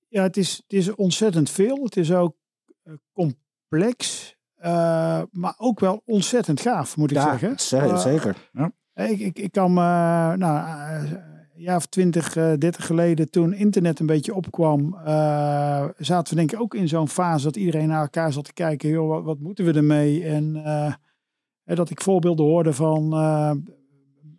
[0.08, 1.84] Ja, het is, het is ontzettend veel.
[1.84, 2.36] Het is ook
[2.82, 7.58] eh, complex, eh, maar ook wel ontzettend gaaf, moet ik Ja, zeggen.
[7.58, 8.50] ze- Eh, zeker.
[8.94, 9.80] Ik, ik, ik kan me,
[10.36, 10.68] nou,
[11.54, 14.96] een jaar of 20, eh 30 geleden, toen internet een beetje opkwam,
[15.96, 18.88] zaten we denk ik ook in zo'n fase dat iedereen naar elkaar zat te kijken,
[18.88, 20.24] joh, wat, wat moeten we ermee?
[20.24, 20.52] En
[21.64, 23.10] dat ik voorbeelden hoorde van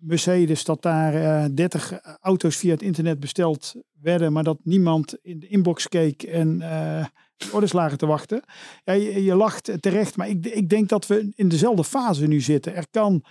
[0.02, 5.40] Mercedes, dat daar eh 30 auto's via het internet besteld werden, maar dat niemand in
[5.40, 7.06] de inbox keek en eh
[7.42, 8.44] de orders lagen te wachten.
[8.84, 12.40] Ja, je, je lacht terecht, maar ik, ik denk dat we in dezelfde fase nu
[12.42, 12.76] zitten.
[12.76, 13.24] Er kan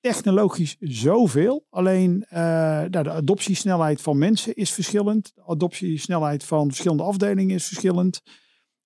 [0.00, 1.66] technologisch zoveel.
[1.70, 5.32] Alleen eh, nou, de adoptiesnelheid van mensen is verschillend.
[5.34, 8.22] De adoptiesnelheid van verschillende afdelingen is verschillend.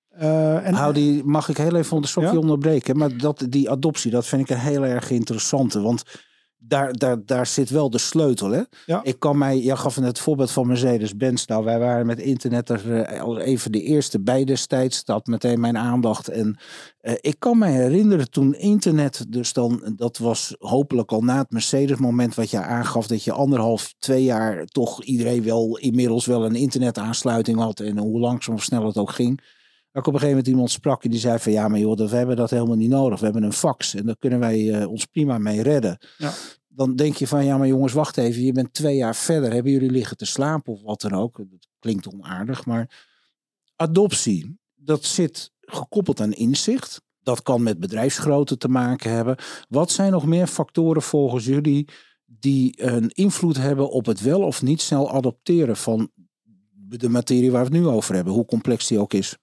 [0.09, 2.39] Eh, en, die, mag ik heel even stokje Ja?
[2.39, 2.97] onderbreken?
[2.97, 5.81] Maar dat, die adoptie, dat vind ik een heel erg interessante.
[5.81, 6.03] Want
[6.67, 8.51] daar, daar, daar zit wel de sleutel.
[8.51, 8.63] Hè?
[8.87, 9.01] Ja.
[9.03, 11.47] Ik kan mij, jij gaf het voorbeeld van Mercedes-Benz.
[11.47, 15.05] Nou, wij waren met internet er eh, al even de eerste bij destijds.
[15.05, 16.29] Dat meteen mijn aandacht.
[16.29, 16.59] En
[17.01, 21.51] eh, ik kan me herinneren toen internet, dus dan, dat was hopelijk al na het
[21.51, 26.55] Mercedes-moment wat je aangaf, dat je anderhalf, twee jaar toch iedereen wel inmiddels wel een
[26.55, 27.81] internetaansluiting had.
[27.81, 29.41] En hoe langzaam of snel het ook ging.
[29.95, 31.97] Dat ik op een gegeven moment iemand sprak en die zei van ja, maar joh,
[31.97, 33.19] we hebben dat helemaal niet nodig.
[33.19, 35.99] We hebben een fax en daar kunnen wij eh, ons prima mee redden.
[36.19, 36.33] Ja.
[36.69, 38.43] Dan denk je van ja, maar jongens, wacht even.
[38.43, 39.53] Je bent twee jaar verder.
[39.53, 41.37] Hebben jullie liggen te slapen of wat dan ook?
[41.37, 43.05] Dat klinkt onaardig, maar
[43.77, 47.03] adoptie, dat zit gekoppeld aan inzicht.
[47.23, 49.37] Dat kan met bedrijfsgrootte te maken hebben.
[49.69, 51.89] Wat zijn nog meer factoren volgens jullie
[52.25, 56.11] die een invloed hebben op het wel of niet snel adopteren van
[56.73, 59.37] de materie waar we het nu over hebben, hoe complex die ook is?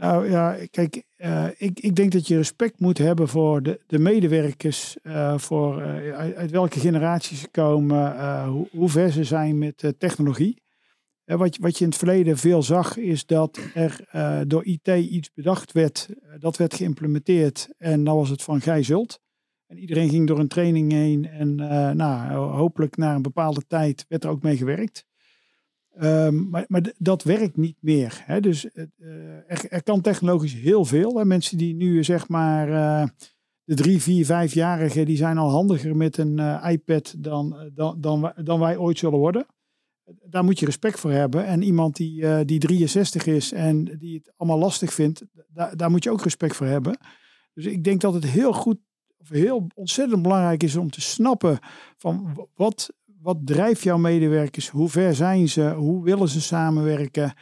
[0.00, 3.98] Nou ja, kijk, eh, ik, ik denk dat je respect moet hebben voor de, de
[3.98, 9.94] medewerkers, eh, voor eh, uit, welke generaties ze komen, hoe, hoe ver ze zijn met
[9.98, 10.62] technologie.
[11.24, 14.04] Wat, wat je in het verleden veel zag, is dat er
[14.46, 16.08] door IT iets bedacht werd,
[16.38, 19.20] dat werd geïmplementeerd en dan was het van gij zult.
[19.66, 21.54] En iedereen ging door een training heen en
[21.96, 25.06] nou, hopelijk na een bepaalde tijd werd er ook mee gewerkt.
[25.98, 28.22] Ehm, maar maar dat werkt niet meer.
[28.24, 28.40] Hè?
[28.40, 28.84] Dus eh,
[29.46, 31.18] er, er kan technologisch heel veel.
[31.18, 31.24] Hè?
[31.24, 33.08] Mensen die nu zeg maar eh,
[33.68, 38.00] de drie, vier, vijfjarigen, die zijn al handiger met een eh, iPad dan, eh, dan,
[38.00, 39.46] dan, dan wij ooit zullen worden.
[40.24, 41.46] Daar moet je respect voor hebben.
[41.46, 45.90] En iemand die, eh, die 63 is en die het allemaal lastig vindt, daar, daar
[45.90, 46.98] moet je ook respect voor hebben.
[47.54, 48.78] Dus ik denk dat het heel goed,
[49.16, 51.58] of heel ontzettend belangrijk is om te snappen
[51.96, 54.68] van wat, wat drijft jouw medewerkers?
[54.68, 55.70] Hoe ver zijn ze?
[55.70, 57.34] Hoe willen ze samenwerken?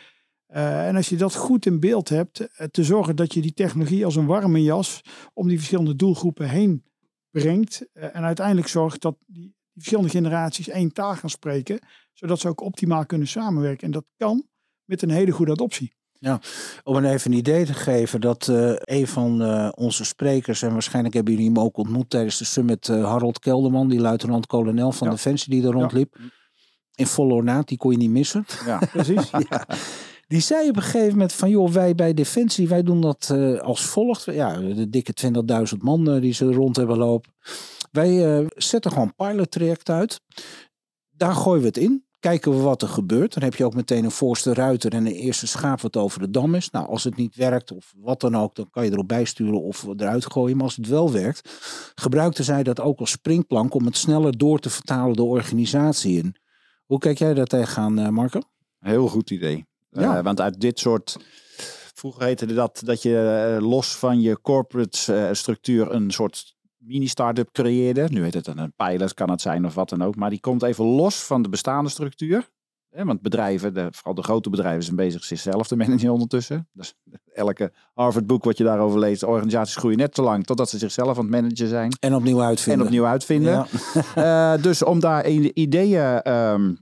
[0.47, 3.53] Eh, en als je dat goed in beeld hebt, eh, te zorgen dat je die
[3.53, 5.01] technologie als een warme jas
[5.35, 6.85] om die verschillende doelgroepen heen
[7.31, 7.87] brengt.
[7.93, 11.79] eh, en uiteindelijk zorgt dat die, die verschillende generaties één taal gaan spreken,
[12.12, 13.87] zodat ze ook optimaal kunnen samenwerken.
[13.87, 14.47] En dat kan
[14.85, 15.96] met een hele goede adoptie.
[16.85, 20.72] Om een even een idee te geven dat eh, een van eh, onze sprekers, en
[20.72, 25.07] waarschijnlijk hebben jullie hem ook ontmoet tijdens de summit, eh, Harold Kelderman, die luitenant-kolonel van
[25.07, 25.12] Ja.
[25.12, 26.16] Defensie die er rondliep.
[26.94, 28.46] In volle ornaat, die kon je niet missen.
[28.66, 28.81] Ja.
[28.92, 29.31] Precies.
[29.31, 29.66] ja.
[30.26, 33.85] Die zei op een gegeven moment van, joh, wij bij Defensie, wij doen dat als
[33.85, 34.24] volgt.
[34.24, 35.14] Ja, de dikke
[35.72, 37.33] 20.000 man die ze rond hebben lopen.
[37.90, 40.20] Wij zetten gewoon pilot traject uit.
[41.11, 42.06] Daar gooien we het in.
[42.27, 43.35] Kijken we wat er gebeurt.
[43.35, 46.31] Dan heb je ook meteen een voorste ruiter en een eerste schaap wat over de
[46.31, 46.71] dam is.
[46.71, 49.87] Nou, als het niet werkt of wat dan ook, dan kan je erop bijsturen of
[49.97, 50.57] eruit gooien.
[50.57, 51.51] Maar als het wel werkt,
[51.95, 56.37] gebruikten zij dat ook als springplank om het sneller door te vertalen de organisatie in.
[56.85, 58.41] Hoe kijk jij daar tegenaan, eh, Marco?
[58.79, 59.67] Heel goed idee.
[59.91, 60.17] Ja.
[60.17, 61.17] Eh, want uit dit soort.
[61.95, 63.19] Vroeger heette dat dat je
[63.57, 66.56] eh, los van je corporate structuur een soort
[66.87, 68.07] mini-startup creëerde.
[68.11, 70.16] Nu heet het een pilot, kan het zijn of wat dan ook.
[70.16, 72.49] Maar die komt even los van de bestaande structuur.
[72.90, 76.68] Hè, want bedrijven, de, vooral de grote bedrijven, zijn bezig zichzelf te managen ondertussen.
[76.72, 76.94] Dus
[77.33, 81.25] elke Harvard-boek wat je daarover leest, organisaties groeien net zo lang totdat ze zichzelf aan
[81.25, 81.92] het managen zijn.
[82.01, 82.81] En opnieuw uitvinden.
[82.81, 83.53] En opnieuw uitvinden.
[83.53, 83.66] Ja.
[84.57, 86.75] Eh, dus om daar ideeën ehm,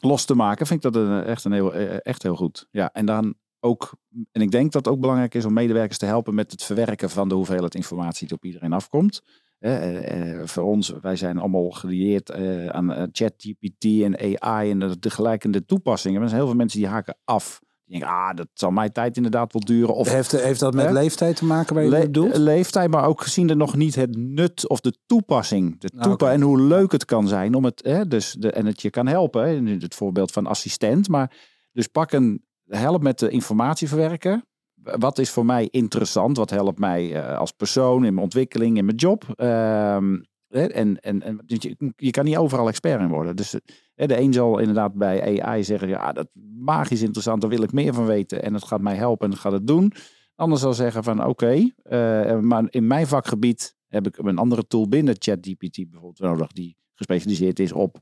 [0.00, 2.66] los te maken, vind ik dat een, echt, een heel, eh, echt heel goed.
[2.70, 3.94] Ja, en dan ook,
[4.32, 7.10] en ik denk dat het ook belangrijk is om medewerkers te helpen met het verwerken
[7.10, 9.22] van de hoeveelheid informatie die op iedereen afkomt.
[9.58, 14.78] Eh, eh, voor ons, wij zijn allemaal gelieerd eh, aan eh, ChatGPT en AI en
[14.78, 16.14] de tegelijkertijd toepassingen.
[16.14, 17.60] Maar er zijn heel veel mensen die haken af.
[17.84, 19.94] Die denken, ah, dat zal mijn tijd inderdaad wel duren.
[19.94, 22.36] Of Heeft, heeft dat met leeftijd te maken waar je Le- bedoelt?
[22.36, 25.80] leeftijd, maar ook gezien er nog niet het nut of de toepassing.
[25.80, 26.32] De Nou, toepa.
[26.32, 29.44] En hoe leuk het kan zijn om het, dus de, en het je kan helpen.
[29.48, 31.08] Hè, nu het voorbeeld van assistent.
[31.08, 31.36] Maar
[31.72, 34.44] dus pak een, help met de informatie verwerken.
[34.74, 36.36] Wat is voor mij interessant?
[36.36, 39.24] Wat helpt mij eh, als persoon in mijn ontwikkeling, in mijn job?
[39.34, 40.16] Ehm,
[40.48, 43.36] en, en, en je, je kan niet overal expert in worden.
[43.36, 43.50] Dus
[43.94, 47.72] de een zal inderdaad bij AI zeggen: ja, dat is magisch interessant, daar wil ik
[47.72, 48.42] meer van weten.
[48.42, 49.92] En het gaat mij helpen en het gaat het doen.
[50.34, 54.88] Ander zal zeggen van oké, eh, maar in mijn vakgebied heb ik een andere tool
[54.88, 57.98] binnen ChatGPT bijvoorbeeld nodig die gespecialiseerd is op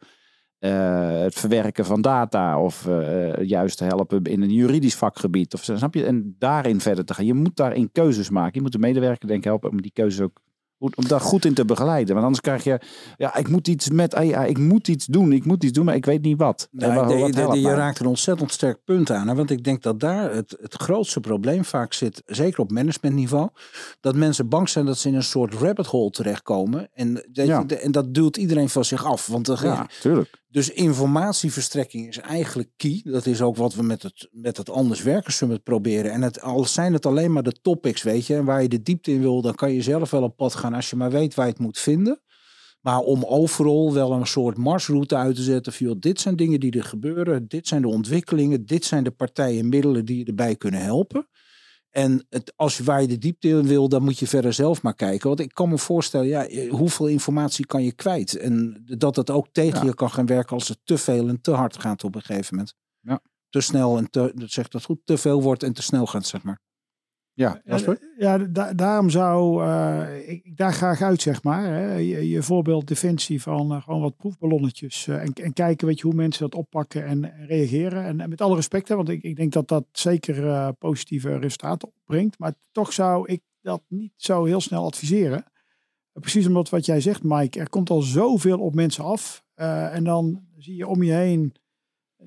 [0.62, 5.54] eh, het verwerken van data of eh, juist helpen in een juridisch vakgebied.
[5.54, 6.04] Of, snap je?
[6.04, 7.24] En daarin verder te gaan.
[7.26, 8.52] Je moet daarin keuzes maken.
[8.54, 10.40] Je moet de medewerker denk ik helpen om die keuzes ook
[10.78, 12.12] goed- om daar goed in te begeleiden.
[12.14, 12.80] Want anders krijg je,
[13.16, 15.94] ja, ik moet iets met AI, ik moet iets doen, ik moet iets doen, maar
[15.94, 16.68] ik weet niet wat.
[16.70, 19.28] Nou, wa- de- wat de- de- helpt je raakt een ontzettend sterk punt aan.
[19.28, 19.34] Hè?
[19.34, 23.48] Want ik denk dat daar het, het grootste probleem vaak zit, zeker op managementniveau,
[24.00, 26.88] dat mensen bang zijn dat ze in een soort rabbit hole terechtkomen.
[26.94, 27.64] En, Ja.
[27.64, 29.26] de- en dat duwt iedereen van zich af.
[29.26, 30.40] Want dan, Ja, tuurlijk.
[30.52, 33.00] Dus informatieverstrekking is eigenlijk key.
[33.04, 36.12] Dat is ook wat we met het, met het Anders Werken Summit proberen.
[36.12, 38.82] En het, al zijn het alleen maar de topics, weet je, en waar je de
[38.82, 41.34] diepte in wil, dan kan je zelf wel op pad gaan als je maar weet
[41.34, 42.22] waar je het moet vinden.
[42.80, 45.72] Maar om overal wel een soort marsroute uit te zetten.
[45.72, 47.48] Van, dit zijn dingen die er gebeuren.
[47.48, 48.66] Dit zijn de ontwikkelingen.
[48.66, 51.28] Dit zijn de partijen en middelen die je erbij kunnen helpen.
[51.92, 54.82] En het, als je waar je de diepte in wil, dan moet je verder zelf
[54.82, 55.28] maar kijken.
[55.28, 58.36] Want ik kan me voorstellen, ja, eh, hoeveel informatie kan je kwijt?
[58.36, 59.84] En dat het ook tegen Ja.
[59.86, 62.54] je kan gaan werken als het te veel en te hard gaat op een gegeven
[62.54, 62.74] moment.
[63.00, 63.20] Ja.
[63.48, 66.26] Te snel en te, dat zegt dat goed, te veel wordt en te snel gaat,
[66.26, 66.60] zeg maar.
[67.34, 67.98] Ja, Jasper?
[68.18, 71.64] Ja, da- daarom zou eh, ik, daar graag uit, zeg maar.
[71.64, 71.94] Hè.
[71.94, 75.08] Je, je voorbeeld defensie van eh, gewoon wat proefballonnetjes.
[75.08, 78.04] eh, en, en kijken weet je, hoe mensen dat oppakken en, en reageren.
[78.04, 81.36] En, en met alle respect, hè, want ik, ik denk dat dat zeker eh, positieve
[81.38, 82.38] resultaten opbrengt.
[82.38, 85.38] Maar toch zou ik dat niet zo heel snel adviseren.
[86.12, 89.44] Eh, Precies omdat wat jij zegt, Mike, er komt al zoveel op mensen af.
[89.54, 91.54] Eh, en dan zie je om je heen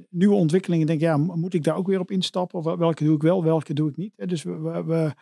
[0.10, 0.88] nieuwe ontwikkelingen.
[0.88, 2.60] Denk ja, moet ik daar ook weer op instappen?
[2.60, 4.14] Of welke doe ik wel, welke doe ik niet?
[4.16, 5.14] Dus we, we,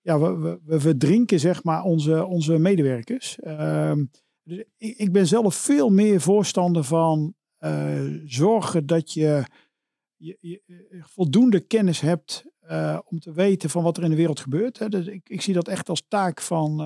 [0.00, 3.38] ja, we, we, we verdrinken zeg maar onze, onze medewerkers.
[3.38, 4.04] Ehm,
[4.42, 9.44] dus ik, ik ben zelf veel meer voorstander van eh, zorgen dat je,
[10.16, 14.16] je, je eh, voldoende kennis hebt eh, om te weten van wat er in de
[14.16, 14.78] wereld gebeurt.
[14.78, 14.88] Hè.
[14.88, 16.76] Dus ik, zie dat echt als taak van,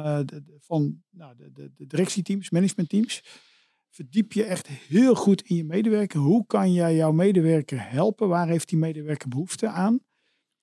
[0.61, 3.25] van nou, de, de directieteams, managementteams.
[3.93, 6.21] Verdiep je echt heel goed in je medewerker.
[6.21, 8.29] Hoe kan jij jouw medewerker helpen?
[8.29, 10.01] Waar heeft die medewerker behoefte aan?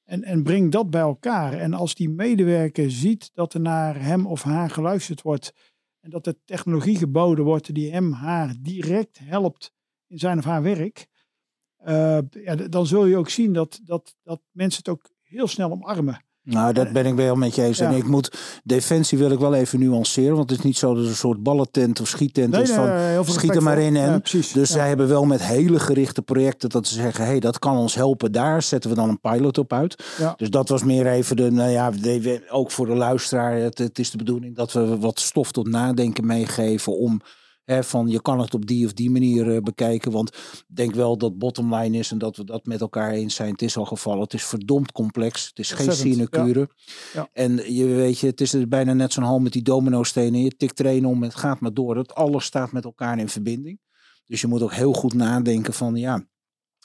[0.04, 1.54] En, en breng dat bij elkaar.
[1.54, 5.54] En als die medewerker ziet dat er naar hem of haar geluisterd wordt.
[6.00, 9.74] En dat er technologie geboden wordt die hem, haar direct helpt
[10.08, 11.08] in zijn of haar werk.
[11.78, 15.72] eh, ja, dan zul je ook zien dat, dat, dat mensen het ook heel snel
[15.72, 16.24] omarmen.
[16.44, 17.78] Nou, dat ben ik wel met je eens.
[17.78, 17.90] Ja.
[17.90, 20.36] En ik moet, defensie wil ik wel even nuanceren.
[20.36, 22.86] Want het is niet zo dat het een soort ballentent of schiettent is van...
[23.24, 24.20] veel schiet er maar in en- Ja.
[24.24, 24.66] Dus Ja.
[24.66, 28.32] zij hebben wel met hele gerichte projecten dat ze zeggen, hey, dat kan ons helpen.
[28.32, 30.04] Daar zetten we dan een pilot op uit.
[30.38, 31.92] Dus dat was meer even de, nou ja,
[32.50, 33.56] ook voor de luisteraar.
[33.58, 37.22] Het, het is de bedoeling dat we wat stof tot nadenken meegeven om
[37.70, 40.12] hè, van je kan het op die of die manier eh, bekijken.
[40.12, 40.30] Want
[40.68, 43.52] ik denk wel dat bottom line is en dat we dat met elkaar eens zijn.
[43.52, 44.22] Het is al gevallen.
[44.22, 45.48] Het is verdomd complex.
[45.48, 46.70] Het is geen sinecure.
[47.14, 47.30] Ja.
[47.34, 50.42] En je weet je, het is bijna net zo'n hal met die domino-stenen.
[50.42, 51.98] Je tikt er één om, het gaat maar door.
[51.98, 53.80] Het alles staat met elkaar in verbinding.
[54.26, 56.28] Dus je moet ook heel goed nadenken van ja.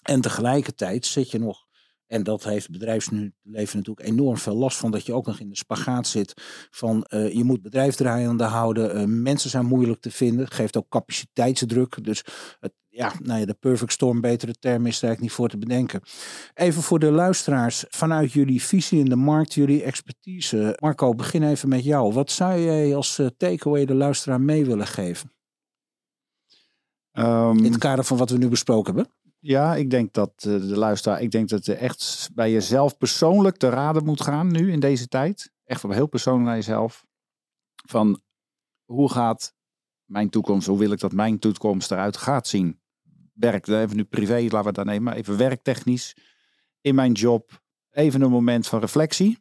[0.03, 1.64] En tegelijkertijd zit je nog,
[2.07, 5.49] en dat heeft het bedrijfsleven natuurlijk enorm veel last van, dat je ook nog in
[5.49, 6.35] de spagaat zit
[6.71, 8.95] van eh, je moet bedrijf draaiende houden.
[8.95, 10.51] eh, mensen zijn moeilijk te vinden.
[10.51, 12.05] Geeft ook capaciteitsdruk.
[12.05, 12.25] Dus
[12.61, 15.59] het, ja, nou ja, de perfect storm, betere term is er eigenlijk niet voor te
[15.59, 16.01] bedenken.
[16.55, 20.77] Even voor de luisteraars, vanuit jullie visie in de markt, jullie expertise.
[20.81, 22.13] Marco, begin even met jou.
[22.13, 25.33] Wat zou jij als eh, takeaway de luisteraar mee willen geven?
[27.13, 29.13] Ehm, In het kader van wat we nu besproken hebben.
[29.47, 33.57] Ja, ik denk dat eh, de luisteraar, ik denk dat je echt bij jezelf persoonlijk
[33.57, 35.53] te raden moet gaan nu in deze tijd.
[35.65, 37.07] Echt van heel persoonlijk naar jezelf.
[37.87, 38.21] Van
[38.85, 39.55] hoe gaat
[40.05, 42.81] mijn toekomst, hoe wil ik dat mijn toekomst eruit gaat zien?
[43.33, 46.17] Werk, even nu privé, laten we het dan nemen, maar even werktechnisch
[46.81, 47.63] in mijn job.
[47.91, 49.39] Even een moment van reflectie.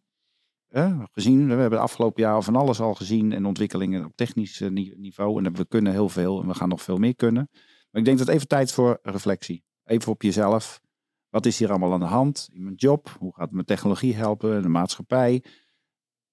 [0.67, 4.69] Eh, gezien, we hebben afgelopen jaar van alles al gezien en ontwikkelingen op technisch eh,
[4.95, 5.43] niveau.
[5.43, 7.49] En we kunnen heel veel en we gaan nog veel meer kunnen.
[7.91, 9.63] Maar ik denk dat even tijd voor reflectie.
[9.85, 10.81] Even op jezelf.
[11.29, 13.15] Wat is hier allemaal aan de hand in mijn job?
[13.19, 14.61] Hoe gaat mijn technologie helpen?
[14.61, 15.43] De maatschappij?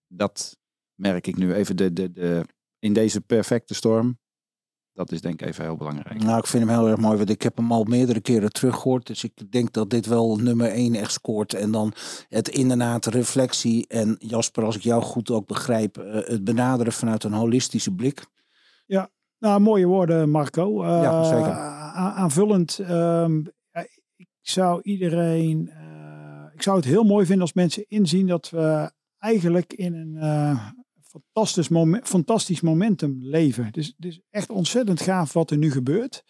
[0.06, 0.58] Dat
[0.94, 2.44] merk ik nu even de, de, de,
[2.78, 4.18] in deze perfecte storm.
[4.92, 6.22] Dat is denk ik even heel belangrijk.
[6.22, 9.06] Nou, ik vind hem heel erg mooi, want ik heb hem al meerdere keren teruggehoord.
[9.06, 11.54] Dus ik denk dat dit wel nummer één echt scoort.
[11.54, 11.92] En dan
[12.28, 13.86] het inderdaad reflectie.
[13.88, 18.26] En Jasper, als ik jou goed ook begrijp, eh, het benaderen vanuit een holistische blik.
[18.86, 20.84] Ja, nou, mooie woorden, Marco.
[20.84, 21.79] Ja, zeker.
[21.92, 23.46] Aanvullend, um,
[24.16, 28.92] ik zou iedereen, uh, ik zou het heel mooi vinden als mensen inzien dat we
[29.18, 30.68] eigenlijk in een uh,
[31.02, 33.68] fantastisch, moment, fantastisch momentum leven.
[33.72, 36.24] Is, het is echt ontzettend gaaf wat er nu gebeurt.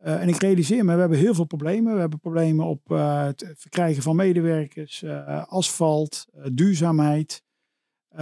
[0.00, 1.94] Uh, en ik realiseer me, we hebben heel veel problemen.
[1.94, 5.04] We hebben problemen op het verkrijgen van medewerkers,
[5.46, 7.42] asfalt, duurzaamheid.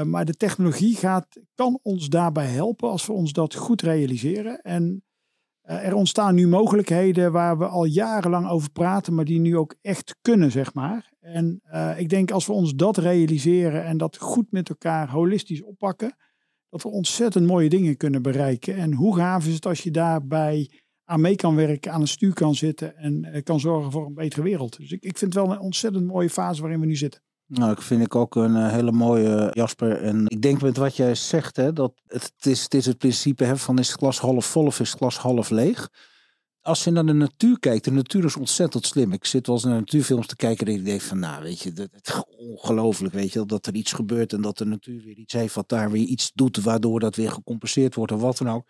[0.05, 4.61] maar de technologie gaat, kan ons daarbij helpen als we ons dat goed realiseren.
[4.61, 5.05] En
[5.65, 10.17] er ontstaan nu mogelijkheden waar we al jarenlang over praten, maar die nu ook echt
[10.23, 11.12] kunnen, zeg maar.
[11.21, 15.62] En uh, ik denk als we ons dat realiseren en dat goed met elkaar holistisch
[15.62, 16.17] oppakken,
[16.69, 18.77] dat we ontzettend mooie dingen kunnen bereiken.
[18.77, 20.71] En hoe gaaf is het als je daarbij
[21.05, 24.15] aan mee kan werken, aan een stuur kan zitten en uh, kan zorgen voor een
[24.15, 24.77] betere wereld.
[24.77, 27.23] Dus ik, ik vind het wel een ontzettend mooie fase waarin we nu zitten.
[27.59, 30.02] Nou, ik vind ik ook een hele mooie Jasper.
[30.02, 33.44] En ik denk met wat jij zegt, hè, dat het, is, het is het principe
[33.44, 35.88] hè, van is het glas half vol of is het glas half leeg.
[36.61, 39.12] Als je naar de natuur kijkt, de natuur is ontzettend slim.
[39.12, 41.72] Ik zit wel eens naar natuurfilms te kijken en ik denk van, nou weet je,
[41.92, 45.55] het ongelooflijk, weet je, dat er iets gebeurt en dat de natuur weer iets heeft
[45.55, 48.68] wat daar weer iets doet, waardoor dat weer gecompenseerd wordt of wat dan ook.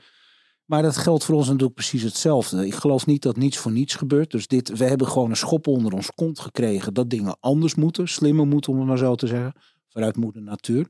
[0.65, 2.67] Maar dat geldt voor ons natuurlijk precies hetzelfde.
[2.67, 4.31] Ik geloof niet dat niets voor niets gebeurt.
[4.31, 8.09] Dus dit, we hebben gewoon een schop onder ons kont gekregen dat dingen anders moeten,
[8.09, 9.53] slimmer moeten, om het maar zo te zeggen,
[9.89, 10.89] vanuit moeder natuur.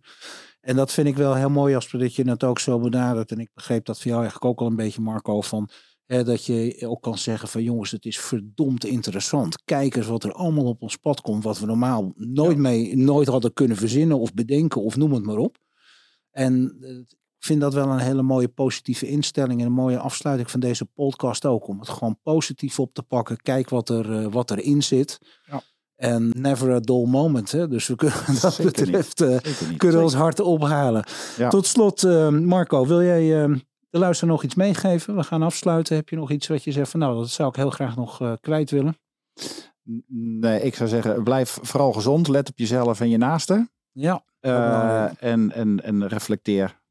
[0.61, 3.31] En dat vind ik wel heel mooi, als dat je het ook zo benadert.
[3.31, 5.69] En ik begreep dat voor jou eigenlijk ook al een beetje, Marco, van
[6.05, 9.63] hè, dat je ook kan zeggen van jongens, het is verdomd interessant.
[9.65, 13.29] Kijk eens wat er allemaal op ons pad komt, wat we normaal nooit mee, nooit
[13.29, 15.59] hadden kunnen verzinnen of bedenken of noem het maar op.
[16.31, 16.79] En
[17.45, 20.85] ik vind dat wel een hele mooie positieve instelling en een mooie afsluiting van deze
[20.85, 21.69] podcast ook.
[21.69, 23.37] Om het gewoon positief op te pakken.
[23.43, 25.19] Kijk wat, er, uh, wat erin zit.
[25.47, 25.63] Ja.
[25.97, 27.53] En never a dull moment.
[27.53, 27.69] Hè?
[27.69, 29.37] Dus we kunnen dat Zeker betreft uh,
[29.77, 31.05] kunnen ons hart ophalen.
[31.37, 31.49] Ja.
[31.49, 33.27] Tot slot, uh, Marco, wil jij
[33.91, 35.17] de luisteraar nog iets meegeven?
[35.17, 35.97] We gaan afsluiten.
[35.97, 38.39] Heb je nog iets wat je zegt van nou, dat zou ik heel graag nog
[38.41, 38.97] kwijt willen?
[40.41, 42.29] Nee, ik zou zeggen, blijf vooral gezond.
[42.29, 43.71] Let op jezelf en je naasten.
[43.93, 44.25] Ja.
[44.41, 46.83] en, en, en reflecteer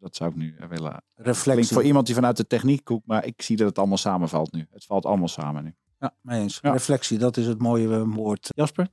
[0.00, 1.02] dat zou ik nu willen.
[1.14, 1.74] Reflectie.
[1.74, 4.66] voor iemand die vanuit de techniek komt, maar ik zie dat het allemaal samenvalt nu.
[4.70, 5.74] Het valt allemaal samen nu.
[5.98, 6.60] Ja, mee eens.
[6.60, 8.48] Reflectie, dat is het mooie woord.
[8.54, 8.88] Jasper,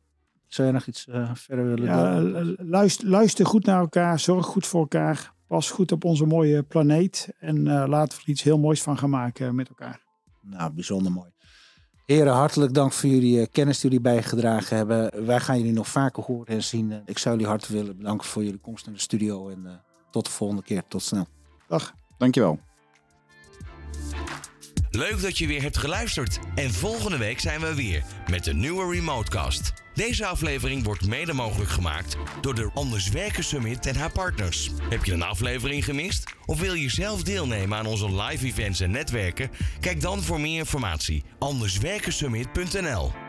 [0.47, 2.22] zou je nog iets uh, verder willen ja,
[2.64, 5.36] luister, luister, goed naar elkaar, zorg goed voor elkaar.
[5.47, 7.30] Pas goed op onze mooie planeet.
[7.39, 10.03] En uh, laten we er iets heel moois van gaan maken met elkaar.
[10.41, 11.30] Nou, bijzonder mooi.
[12.05, 15.26] Heren, hartelijk dank voor jullie kennis die jullie bijgedragen hebben.
[15.26, 17.01] Wij gaan jullie nog vaker horen en zien.
[17.05, 19.49] ik zou jullie hartelijk willen bedanken voor jullie komst in de studio.
[19.49, 19.82] En
[20.18, 20.84] tot de volgende keer.
[20.88, 21.28] Tot snel.
[21.68, 21.93] Dag.
[22.18, 22.59] Dankjewel.
[24.89, 26.39] Leuk dat je weer hebt geluisterd.
[26.55, 29.74] En volgende week zijn we weer met een nieuwe Remotecast.
[29.93, 34.72] Deze aflevering wordt mede mogelijk gemaakt door de Anders Werken Summit en haar partners.
[34.89, 36.34] Heb je een aflevering gemist?
[36.45, 39.49] Of wil je zelf deelnemen aan onze live events en netwerken?
[39.80, 43.27] Kijk dan voor meer informatie anderswerkensummit.nl